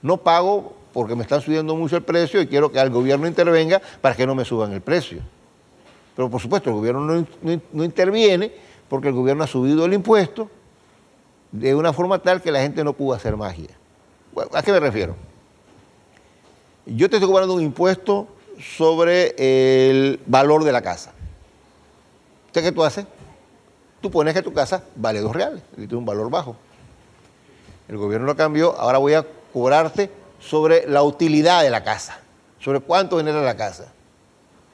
[0.00, 3.82] No pago porque me están subiendo mucho el precio y quiero que el gobierno intervenga
[4.00, 5.20] para que no me suban el precio.
[6.16, 7.26] Pero por supuesto el gobierno no,
[7.72, 8.52] no interviene
[8.88, 10.48] porque el gobierno ha subido el impuesto
[11.50, 13.70] de una forma tal que la gente no pudo hacer magia.
[14.52, 15.14] ¿A qué me refiero?
[16.86, 21.12] Yo te estoy cobrando un impuesto sobre el valor de la casa.
[22.46, 23.06] ¿Usted qué tú haces?
[24.00, 26.56] Tú pones que tu casa vale dos reales tiene un valor bajo.
[27.88, 32.20] El gobierno lo cambió, ahora voy a cobrarte sobre la utilidad de la casa,
[32.58, 33.93] sobre cuánto genera la casa.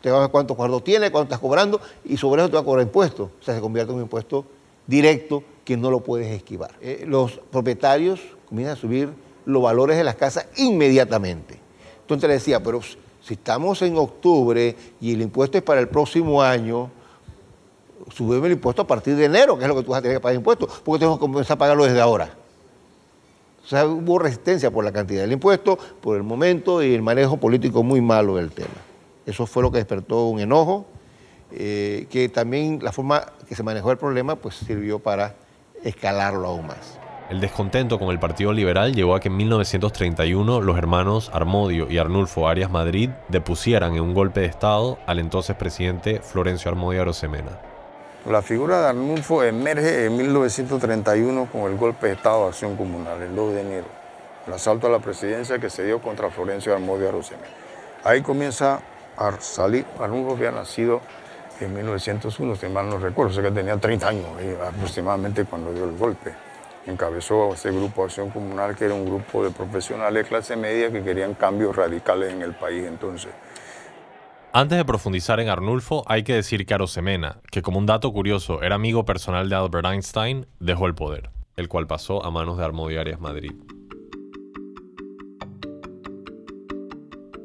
[0.03, 2.61] Te vas a ver cuánto cuarto tiene, cuánto estás cobrando y sobre eso te va
[2.61, 3.29] a cobrar impuestos.
[3.41, 4.45] O sea, se convierte en un impuesto
[4.87, 6.73] directo que no lo puedes esquivar.
[6.81, 9.11] Eh, los propietarios comienzan a subir
[9.45, 11.59] los valores de las casas inmediatamente.
[12.01, 16.43] Entonces le decía, pero si estamos en octubre y el impuesto es para el próximo
[16.43, 16.91] año,
[18.13, 20.17] subime el impuesto a partir de enero, que es lo que tú vas a tener
[20.17, 22.35] que pagar impuestos, porque tengo que comenzar a pagarlo desde ahora.
[23.63, 27.37] O sea, hubo resistencia por la cantidad del impuesto, por el momento y el manejo
[27.37, 28.90] político muy malo del tema.
[29.27, 30.87] Eso fue lo que despertó un enojo,
[31.53, 35.35] eh, que también la forma que se manejó el problema pues sirvió para
[35.85, 36.99] escalarlo aún más.
[37.31, 41.97] El descontento con el Partido Liberal llevó a que en 1931 los hermanos Armodio y
[41.99, 47.61] Arnulfo Arias Madrid depusieran en un golpe de Estado al entonces presidente Florencio Armodio Arosemena.
[48.29, 53.23] La figura de Arnulfo emerge en 1931 con el golpe de Estado de Acción Comunal,
[53.23, 53.87] el 2 de enero,
[54.49, 57.47] el asalto a la presidencia que se dio contra Florencio Armodio Arosemena.
[58.03, 58.81] Ahí comienza
[59.21, 61.01] Arnulfo había nacido
[61.61, 64.27] en 1901, si mal no recuerdo, sé que tenía 30 años
[64.67, 66.33] aproximadamente cuando dio el golpe
[66.87, 71.03] encabezó ese grupo Acción Comunal, que era un grupo de profesionales de clase media que
[71.03, 73.31] querían cambios radicales en el país entonces.
[74.53, 78.63] Antes de profundizar en Arnulfo, hay que decir que Arosemena, que como un dato curioso
[78.63, 82.65] era amigo personal de Albert Einstein, dejó el poder, el cual pasó a manos de
[82.65, 83.53] Armodio Arias Madrid.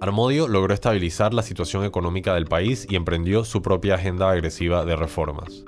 [0.05, 4.95] Armodio logró estabilizar la situación económica del país y emprendió su propia agenda agresiva de
[4.95, 5.65] reformas.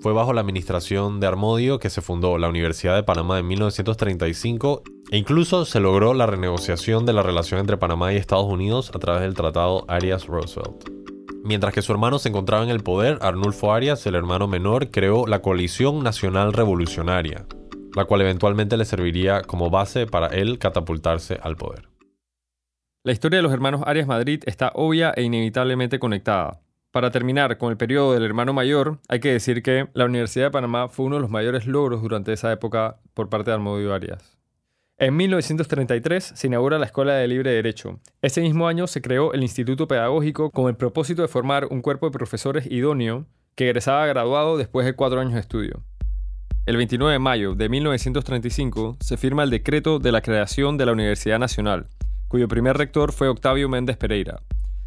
[0.00, 4.84] Fue bajo la administración de Armodio que se fundó la Universidad de Panamá en 1935
[5.10, 9.00] e incluso se logró la renegociación de la relación entre Panamá y Estados Unidos a
[9.00, 10.88] través del Tratado Arias-Roosevelt.
[11.42, 15.26] Mientras que su hermano se encontraba en el poder, Arnulfo Arias, el hermano menor, creó
[15.26, 17.46] la Coalición Nacional Revolucionaria,
[17.96, 21.95] la cual eventualmente le serviría como base para él catapultarse al poder.
[23.06, 26.58] La historia de los hermanos Arias Madrid está obvia e inevitablemente conectada.
[26.90, 30.50] Para terminar con el periodo del hermano mayor, hay que decir que la Universidad de
[30.50, 34.36] Panamá fue uno de los mayores logros durante esa época por parte de Armodio Arias.
[34.98, 38.00] En 1933 se inaugura la Escuela de Libre Derecho.
[38.22, 42.06] Ese mismo año se creó el Instituto Pedagógico con el propósito de formar un cuerpo
[42.06, 45.84] de profesores idóneo que egresaba graduado después de cuatro años de estudio.
[46.66, 50.92] El 29 de mayo de 1935 se firma el decreto de la creación de la
[50.92, 51.86] Universidad Nacional,
[52.28, 54.40] cuyo primer rector fue Octavio Méndez Pereira.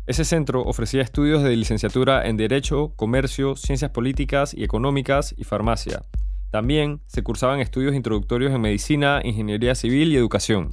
[0.06, 6.04] Ese centro ofrecía estudios de licenciatura en Derecho, Comercio, Ciencias Políticas y Económicas y Farmacia.
[6.52, 10.72] También se cursaban estudios introductorios en Medicina, Ingeniería Civil y Educación.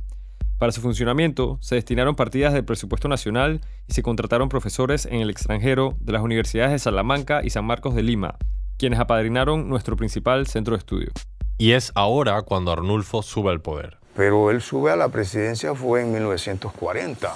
[0.58, 5.28] Para su funcionamiento se destinaron partidas del presupuesto nacional y se contrataron profesores en el
[5.28, 8.38] extranjero de las universidades de Salamanca y San Marcos de Lima,
[8.78, 11.10] quienes apadrinaron nuestro principal centro de estudio.
[11.58, 13.98] Y es ahora cuando Arnulfo sube al poder.
[14.16, 17.34] Pero él sube a la presidencia fue en 1940.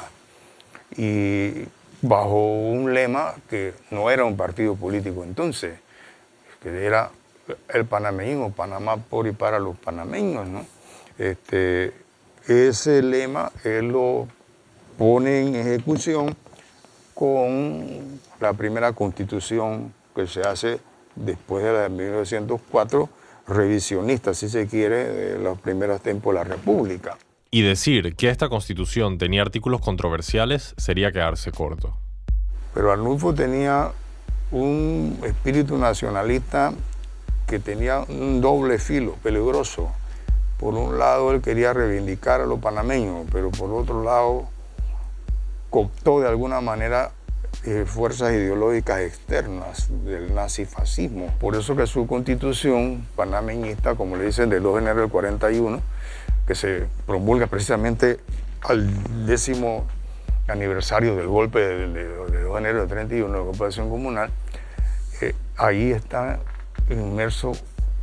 [0.97, 1.64] Y
[2.03, 5.79] bajo un lema que no era un partido político entonces,
[6.62, 7.11] que era
[7.69, 10.49] el panameñismo, Panamá por y para los panameños.
[11.19, 11.93] Este,
[12.47, 14.27] ese lema él lo
[14.97, 16.35] pone en ejecución
[17.14, 20.81] con la primera constitución que se hace
[21.14, 23.09] después de la de 1904,
[23.51, 27.19] revisionista, si se quiere, de los primeros tiempos de la República.
[27.51, 31.97] Y decir que esta constitución tenía artículos controversiales sería quedarse corto.
[32.73, 33.91] Pero Arnulfo tenía
[34.53, 36.73] un espíritu nacionalista
[37.47, 39.91] que tenía un doble filo peligroso.
[40.59, 44.49] Por un lado, él quería reivindicar a los panameños, pero por otro lado,
[45.71, 47.11] cooptó de alguna manera
[47.65, 51.35] eh, fuerzas ideológicas externas del nazifascismo.
[51.38, 55.81] Por eso que su constitución panameñista, como le dicen, del 2 de enero del 41,
[56.46, 58.19] que se promulga precisamente
[58.63, 59.87] al décimo
[60.48, 64.31] aniversario del golpe de, de, 2 de enero del 31, de la ocupación comunal,
[65.21, 66.40] eh, ahí está
[66.88, 67.53] inmerso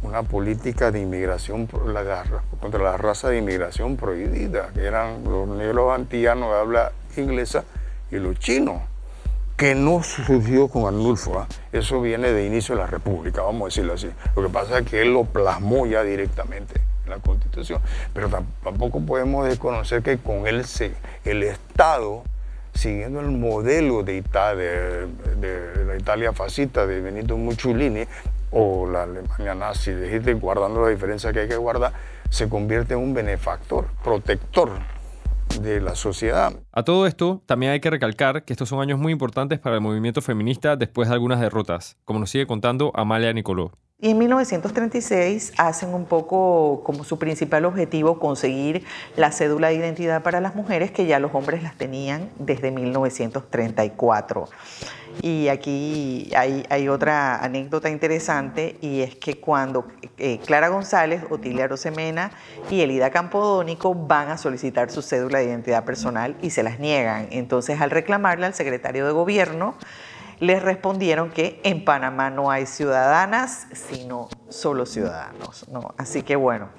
[0.03, 6.51] una política de inmigración contra la raza de inmigración prohibida, que eran los negros antillanos
[6.51, 7.63] de habla inglesa
[8.11, 8.81] y los chinos.
[9.57, 11.47] Que no surgió con Arnulfo, ¿ah?
[11.71, 14.07] eso viene de inicio de la República, vamos a decirlo así.
[14.35, 17.81] Lo que pasa es que él lo plasmó ya directamente en la Constitución,
[18.13, 20.63] pero tampoco podemos desconocer que con él
[21.25, 22.23] el Estado,
[22.75, 28.05] siguiendo el modelo de, Italia, de, la Italia fascista de Benito Mussolini
[28.51, 29.91] o la Alemania nazi
[30.39, 31.93] guardando la diferencia que hay que guardar,
[32.29, 34.69] se convierte en un benefactor, protector
[35.61, 36.53] de la sociedad.
[36.71, 39.81] A todo esto, también hay que recalcar que estos son años muy importantes para el
[39.81, 43.71] movimiento feminista después de algunas derrotas, como nos sigue contando Amalia Nicoló.
[43.99, 48.85] Y en 1936 hacen un poco como su principal objetivo conseguir
[49.15, 54.47] la cédula de identidad para las mujeres que ya los hombres las tenían desde 1934.
[55.23, 59.87] Y aquí hay, otra anécdota interesante y es que cuando
[60.19, 62.29] eh, Clara González, Otilia Rosemena
[62.69, 67.29] y Elida Campodónico van a solicitar su cédula de identidad personal y se las niegan.
[67.31, 69.73] Entonces al reclamarle al secretario de gobierno,
[70.39, 75.65] les respondieron que en Panamá no hay ciudadanas, sino solo ciudadanos.
[75.97, 76.69] Así que bueno,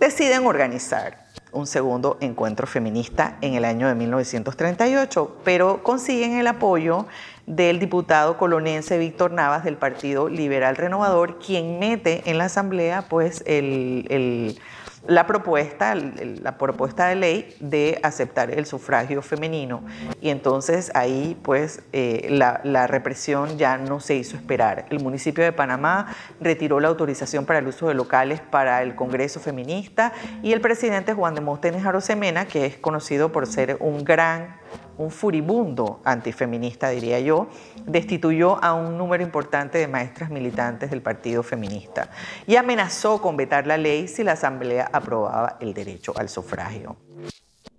[0.00, 1.22] deciden organizar
[1.52, 7.06] un segundo encuentro feminista en el año de 1938, pero consiguen el apoyo
[7.46, 13.42] del diputado colonense Víctor Navas del Partido Liberal Renovador, quien mete en la Asamblea pues
[13.46, 14.58] el
[15.06, 19.82] la propuesta, la propuesta de ley de aceptar el sufragio femenino.
[20.20, 24.86] Y entonces ahí pues eh, la, represión ya no se hizo esperar.
[24.90, 29.40] El municipio de Panamá retiró la autorización para el uso de locales para el Congreso
[29.40, 34.56] Feminista y el presidente Juan de Móstenes Arosemena, que es conocido por ser un gran
[34.98, 37.48] un furibundo antifeminista, diría yo,
[37.86, 42.10] destituyó a un número importante de maestras militantes del Partido Feminista
[42.46, 46.96] y amenazó con vetar la ley si la Asamblea aprobaba el derecho al sufragio.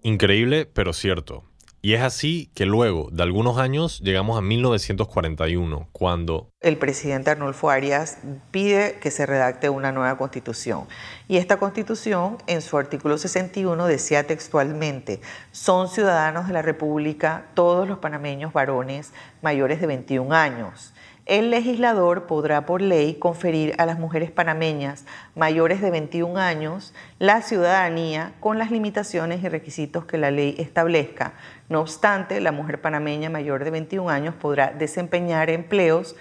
[0.02, 1.44] Increíble, pero cierto.
[1.86, 7.70] Y es así que luego de algunos años llegamos a 1941, cuando el presidente Arnulfo
[7.70, 8.20] Arias
[8.52, 10.88] pide que se redacte una nueva constitución.
[11.28, 15.20] Y esta constitución, en su artículo 61, decía textualmente,
[15.52, 19.12] son ciudadanos de la República todos los panameños varones
[19.42, 20.93] mayores de 21 años
[21.26, 25.06] el legislador podrá por ley conferir a las mujeres panameñas
[25.36, 31.34] mayores de 21 años la ciudadanía con las limitaciones y requisitos que la ley establezca.
[31.70, 36.16] No obstante, la mujer panameña mayor de 21 años podrá desempeñar empleos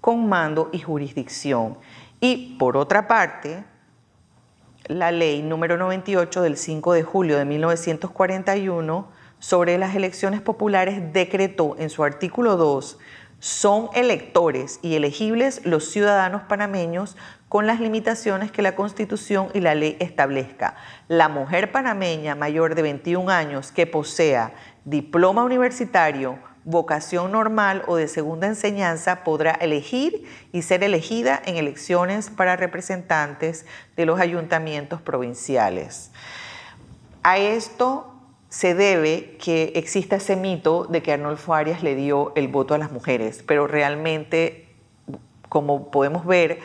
[0.00, 1.78] con mando y jurisdicción.
[2.20, 3.62] Y por otra parte,
[4.88, 11.76] la ley número 98 del 5 de julio de 1941 sobre las elecciones populares decretó
[11.78, 12.98] en su artículo 2
[13.40, 17.16] son electores y elegibles los ciudadanos panameños
[17.48, 20.74] con las limitaciones que la Constitución y la ley establezca.
[21.06, 24.52] La mujer panameña mayor de 21 años que posea
[24.84, 32.28] diploma universitario, vocación normal o de segunda enseñanza podrá elegir y ser elegida en elecciones
[32.28, 33.64] para representantes
[33.96, 36.10] de los ayuntamientos provinciales.
[37.22, 38.17] A esto
[38.48, 42.78] se debe que exista ese mito de que Arnolfo Arias le dio el voto a
[42.78, 44.68] las mujeres, pero realmente,
[45.48, 46.60] como podemos ver,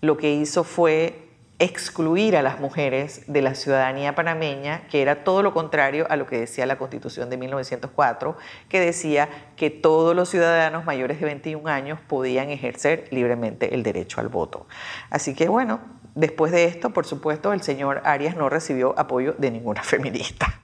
[0.00, 1.24] lo que hizo fue
[1.58, 6.26] excluir a las mujeres de la ciudadanía panameña, que era todo lo contrario a lo
[6.26, 8.36] que decía la Constitución de 1904,
[8.68, 14.20] que decía que todos los ciudadanos mayores de 21 años podían ejercer libremente el derecho
[14.20, 14.66] al voto.
[15.10, 15.80] Así que bueno,
[16.14, 20.63] después de esto, por supuesto, el señor Arias no recibió apoyo de ninguna feminista.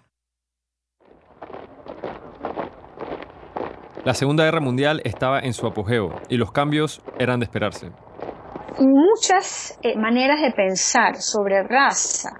[4.02, 7.90] La Segunda Guerra Mundial estaba en su apogeo y los cambios eran de esperarse.
[8.78, 12.30] Muchas eh, maneras de pensar sobre raza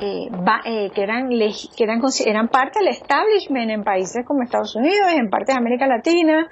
[0.00, 0.26] eh,
[0.64, 5.30] eh, que, eran, que eran, eran parte del establishment en países como Estados Unidos, en
[5.30, 6.48] partes de América Latina,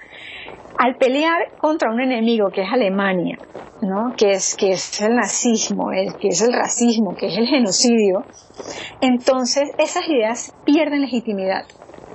[0.78, 3.36] al pelear contra un enemigo que es Alemania,
[3.80, 4.14] ¿no?
[4.16, 5.88] que, es, que es el nazismo,
[6.20, 8.22] que es el racismo, que es el genocidio,
[9.00, 11.64] entonces esas ideas pierden legitimidad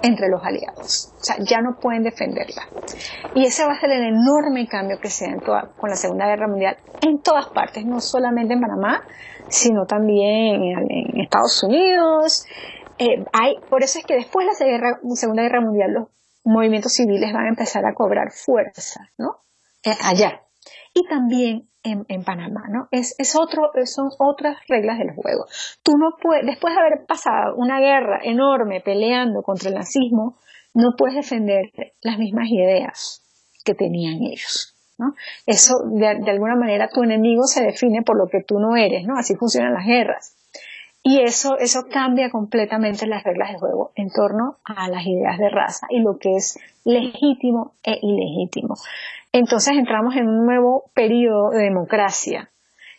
[0.02, 1.14] entre los aliados.
[1.20, 2.64] O sea, ya no pueden defenderla.
[3.36, 6.48] Y ese va a ser el enorme cambio que se da con la Segunda Guerra
[6.48, 9.04] Mundial en todas partes, no solamente en Panamá,
[9.50, 12.46] sino también en, Estados Unidos.
[12.98, 13.26] Eh,
[13.70, 16.08] por eso es que después de la Segunda Guerra Mundial los
[16.44, 19.42] movimientos civiles van a empezar a cobrar fuerza, ¿no?
[19.84, 20.42] Eh, allá.
[20.98, 22.88] Y también en, Panamá, ¿no?
[22.90, 25.46] Es, es, otro, son otras reglas del juego.
[25.84, 30.38] Tú no puedes, después de haber pasado una guerra enorme peleando contra el nazismo,
[30.74, 31.72] no puedes defender
[32.02, 33.22] las mismas ideas
[33.64, 34.76] que tenían ellos.
[34.98, 35.14] ¿no?
[35.46, 39.16] Eso, de, alguna manera, tu enemigo se define por lo que tú no eres, ¿no?
[39.16, 40.36] Así funcionan las guerras.
[41.04, 45.50] Y eso, eso cambia completamente las reglas de juego en torno a las ideas de
[45.50, 48.76] raza y lo que es legítimo e ilegítimo.
[49.38, 52.50] Entonces entramos en un nuevo periodo de democracia,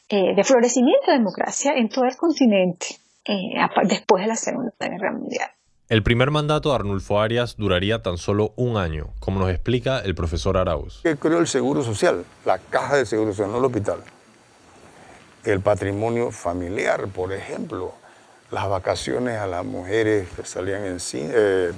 [0.08, 2.86] eh, de florecimiento de democracia en todo el continente
[3.24, 3.54] eh,
[3.88, 5.50] después de la Segunda Guerra Mundial.
[5.88, 10.14] El primer mandato de Arnulfo Arias duraría tan solo un año, como nos explica el
[10.14, 11.00] profesor Arauz.
[11.02, 12.24] ¿Qué creó el Seguro Social?
[12.46, 13.98] La caja de Seguro Social, no el hospital.
[15.42, 17.94] El patrimonio familiar, por ejemplo,
[18.52, 21.72] las vacaciones a las mujeres que salían en eh,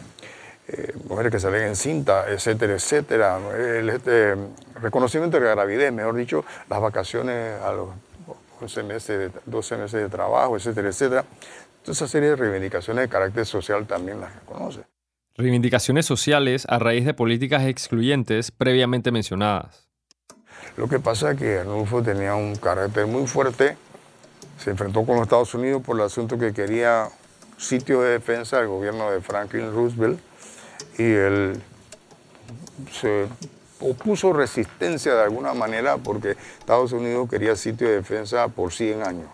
[0.73, 3.39] eh, mujeres que salían en cinta, etcétera, etcétera.
[3.57, 4.37] El este,
[4.81, 7.89] reconocimiento de la gravidez, mejor dicho, las vacaciones a los
[8.61, 11.25] 12 meses, 12 meses de trabajo, etcétera, etcétera.
[11.83, 14.83] Toda esa serie de reivindicaciones de carácter social también las reconoce.
[15.37, 19.89] Reivindicaciones sociales a raíz de políticas excluyentes previamente mencionadas.
[20.77, 23.77] Lo que pasa es que Arnulfo tenía un carácter muy fuerte,
[24.59, 27.09] se enfrentó con los Estados Unidos por el asunto que quería
[27.57, 30.21] sitio de defensa del gobierno de Franklin Roosevelt
[30.99, 31.61] y él
[32.93, 33.27] se
[33.81, 39.29] opuso resistencia de alguna manera porque Estados Unidos quería sitio de defensa por 100 años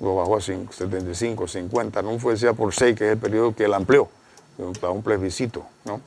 [0.00, 3.64] lo bajó a 75, 50, no fue decía por 6, que es el periodo que
[3.64, 4.08] él amplió,
[4.80, 5.64] para un plebiscito.
[5.84, 6.00] ¿no?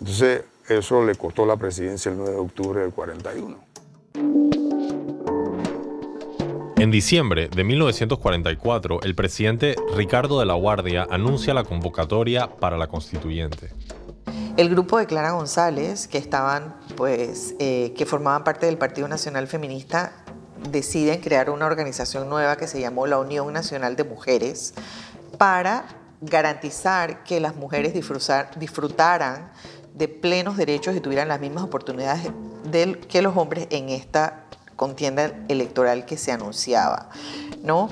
[0.00, 3.56] Entonces, eso le costó la presidencia el 9 de octubre del 41.
[6.78, 12.86] En diciembre de 1944, el presidente Ricardo de la Guardia anuncia la convocatoria para la
[12.86, 13.70] constituyente.
[14.58, 19.46] El grupo de Clara González, que estaban, pues, eh, que formaban parte del Partido Nacional
[19.46, 20.10] Feminista,
[20.68, 24.74] deciden crear una organización nueva que se llamó la Unión Nacional de Mujeres
[25.38, 25.84] para
[26.20, 29.52] garantizar que las mujeres disfrutaran
[29.94, 32.28] de plenos derechos y tuvieran las mismas oportunidades
[33.08, 37.10] que los hombres en esta contienda electoral que se anunciaba.
[37.62, 37.90] ¿no?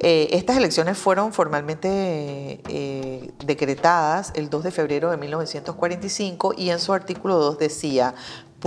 [0.00, 6.78] Eh, estas elecciones fueron formalmente eh, decretadas el 2 de febrero de 1945 y en
[6.78, 8.14] su artículo 2 decía,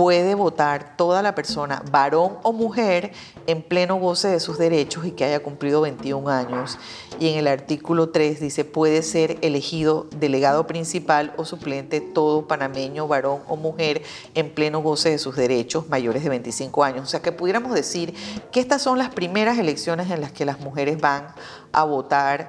[0.00, 3.12] puede votar toda la persona, varón o mujer,
[3.46, 6.78] en pleno goce de sus derechos y que haya cumplido 21 años.
[7.18, 13.08] Y en el artículo 3 dice, puede ser elegido delegado principal o suplente todo panameño,
[13.08, 14.00] varón o mujer,
[14.34, 17.02] en pleno goce de sus derechos mayores de 25 años.
[17.02, 18.14] O sea que pudiéramos decir
[18.52, 21.26] que estas son las primeras elecciones en las que las mujeres van
[21.72, 22.48] a votar.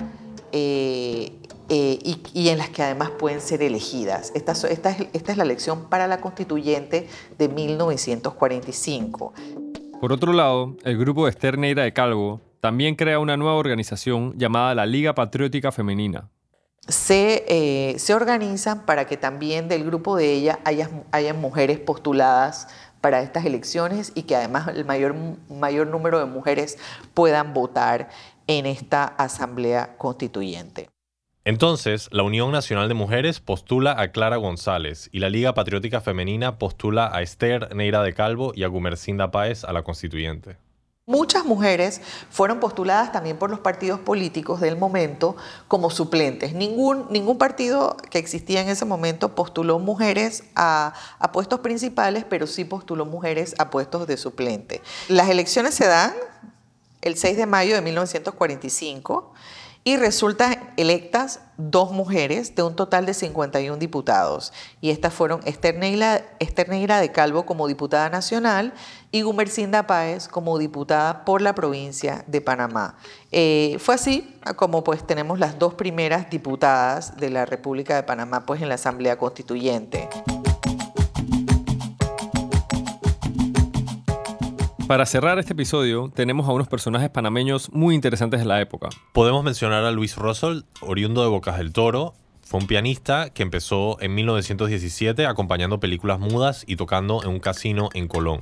[0.53, 1.33] Eh,
[1.73, 4.33] eh, y, en las que además pueden ser elegidas.
[4.35, 7.07] Esta, esta, es, esta es la elección para la constituyente
[7.37, 9.33] de 1945.
[10.01, 14.33] Por otro lado, el grupo de Esther Neira de Calvo también crea una nueva organización
[14.37, 16.27] llamada la Liga Patriótica Femenina.
[16.89, 22.67] Se, eh, se organizan para que también del grupo de ella haya, haya mujeres postuladas
[22.99, 25.15] para estas elecciones y que además el mayor,
[25.49, 26.77] mayor número de mujeres
[27.13, 28.09] puedan votar
[28.47, 30.89] en esta asamblea constituyente.
[31.43, 36.59] Entonces, la Unión Nacional de Mujeres postula a Clara González y la Liga Patriótica Femenina
[36.59, 40.57] postula a Esther Neira de Calvo y a Gumercinda Páez a la constituyente.
[41.07, 45.35] Muchas mujeres fueron postuladas también por los partidos políticos del momento
[45.67, 46.53] como suplentes.
[46.53, 52.45] Ningún, ningún partido que existía en ese momento postuló mujeres a, a puestos principales, pero
[52.45, 54.79] sí postuló mujeres a puestos de suplente.
[55.07, 56.13] Las elecciones se dan
[57.01, 59.33] el 6 de mayo de 1945
[59.83, 64.53] y resultan electas dos mujeres de un total de 51 diputados.
[64.79, 68.73] Y estas fueron Esther Neira, de Calvo como diputada nacional
[69.11, 72.95] y Gumercinda Páez como diputada por la provincia de Panamá.
[73.31, 78.45] Eh, fue así como pues tenemos las dos primeras diputadas de la República de Panamá
[78.45, 80.09] pues en la Asamblea Constituyente.
[84.91, 88.89] Para cerrar este episodio, tenemos a unos personajes panameños muy interesantes de la época.
[89.13, 92.13] Podemos mencionar a Luis Russell, oriundo de Bocas del Toro.
[92.41, 97.87] Fue un pianista que empezó en 1917 acompañando películas mudas y tocando en un casino
[97.93, 98.41] en Colón.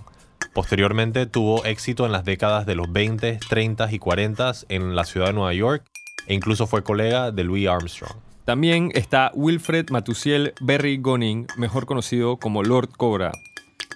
[0.51, 5.27] Posteriormente tuvo éxito en las décadas de los 20, 30 y 40 en la ciudad
[5.27, 5.85] de Nueva York
[6.25, 8.15] e incluso fue colega de Louis Armstrong.
[8.45, 13.33] También está Wilfred Matusiel Berry Goning, mejor conocido como Lord Cobra,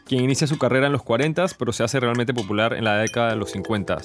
[0.06, 3.30] quien inicia su carrera en los 40, pero se hace realmente popular en la década
[3.30, 3.98] de los 50.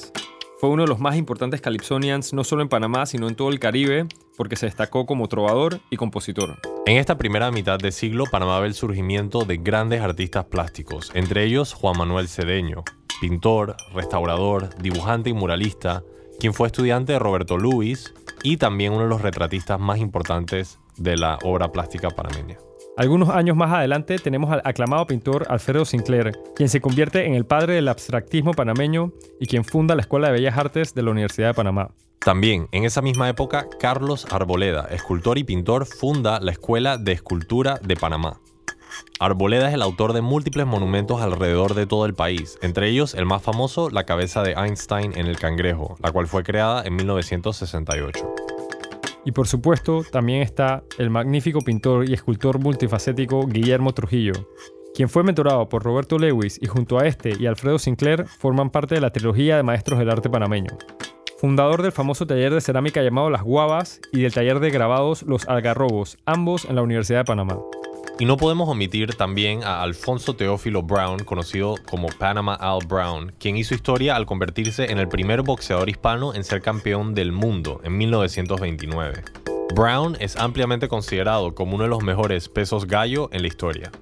[0.61, 3.61] Fue uno de los más importantes calypsonians no solo en Panamá, sino en todo el
[3.61, 6.59] Caribe, porque se destacó como trovador y compositor.
[6.84, 11.44] En esta primera mitad de siglo, Panamá ve el surgimiento de grandes artistas plásticos, entre
[11.44, 12.82] ellos Juan Manuel Cedeño,
[13.20, 16.03] pintor, restaurador, dibujante y muralista,
[16.40, 21.16] quien fue estudiante de Roberto Luis y también uno de los retratistas más importantes de
[21.16, 22.59] la obra plástica panameña.
[22.99, 27.46] Algunos años más adelante tenemos al aclamado pintor Alfredo Sinclair, quien se convierte en el
[27.46, 31.46] padre del abstractismo panameño y quien funda la Escuela de Bellas Artes de la Universidad
[31.46, 31.92] de Panamá.
[32.18, 37.78] También, en esa misma época, Carlos Arboleda, escultor y pintor, funda la Escuela de Escultura
[37.80, 38.40] de Panamá.
[39.20, 43.26] Arboleda es el autor de múltiples monumentos alrededor de todo el país, entre ellos el
[43.26, 48.57] más famoso, la cabeza de Einstein en el cangrejo, la cual fue creada en 1968.
[49.28, 54.32] Y por supuesto, también está el magnífico pintor y escultor multifacético Guillermo Trujillo,
[54.94, 58.94] quien fue mentorado por Roberto Lewis y junto a este y Alfredo Sinclair forman parte
[58.94, 60.78] de la trilogía de maestros del arte panameño.
[61.36, 65.46] Fundador del famoso taller de cerámica llamado Las Guavas y del taller de grabados Los
[65.46, 67.58] Algarrobos, ambos en la Universidad de Panamá.
[68.20, 73.56] Y no podemos omitir también a Alfonso Teófilo Brown, conocido como Panama Al Brown, quien
[73.56, 77.96] hizo historia al convertirse en el primer boxeador hispano en ser campeón del mundo en
[77.96, 79.22] 1929.
[79.72, 83.92] Brown es ampliamente considerado como uno de los mejores pesos gallo en la historia.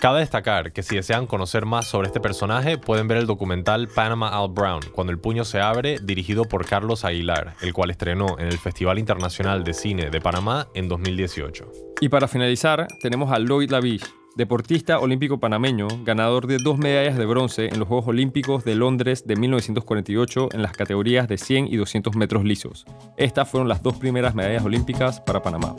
[0.00, 4.28] Cabe destacar que si desean conocer más sobre este personaje, pueden ver el documental Panama
[4.30, 8.46] Al Brown, Cuando el puño se abre, dirigido por Carlos Aguilar, el cual estrenó en
[8.46, 11.87] el Festival Internacional de Cine de Panamá en 2018.
[12.00, 14.04] Y para finalizar, tenemos a Lloyd Lavish,
[14.36, 19.26] deportista olímpico panameño, ganador de dos medallas de bronce en los Juegos Olímpicos de Londres
[19.26, 22.86] de 1948 en las categorías de 100 y 200 metros lisos.
[23.16, 25.74] Estas fueron las dos primeras medallas olímpicas para Panamá.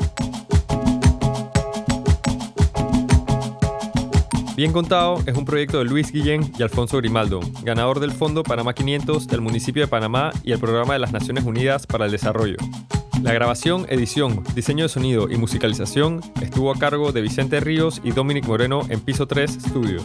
[4.60, 8.74] Bien Contado es un proyecto de Luis Guillén y Alfonso Grimaldo, ganador del Fondo Panamá
[8.74, 12.58] 500 del municipio de Panamá y el Programa de las Naciones Unidas para el Desarrollo.
[13.24, 18.12] La grabación, edición, diseño de sonido y musicalización estuvo a cargo de Vicente Ríos y
[18.12, 20.04] Dominic Moreno en Piso 3 Studios.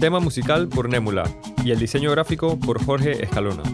[0.00, 1.24] Tema musical por Némula
[1.62, 3.64] y el diseño gráfico por Jorge Escalona.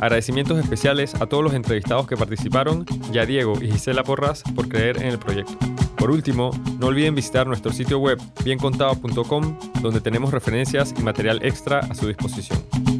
[0.00, 4.68] Agradecimientos especiales a todos los entrevistados que participaron y a Diego y Gisela Porras por
[4.68, 5.56] creer en el proyecto.
[5.96, 11.80] Por último, no olviden visitar nuestro sitio web biencontado.com donde tenemos referencias y material extra
[11.80, 12.95] a su disposición.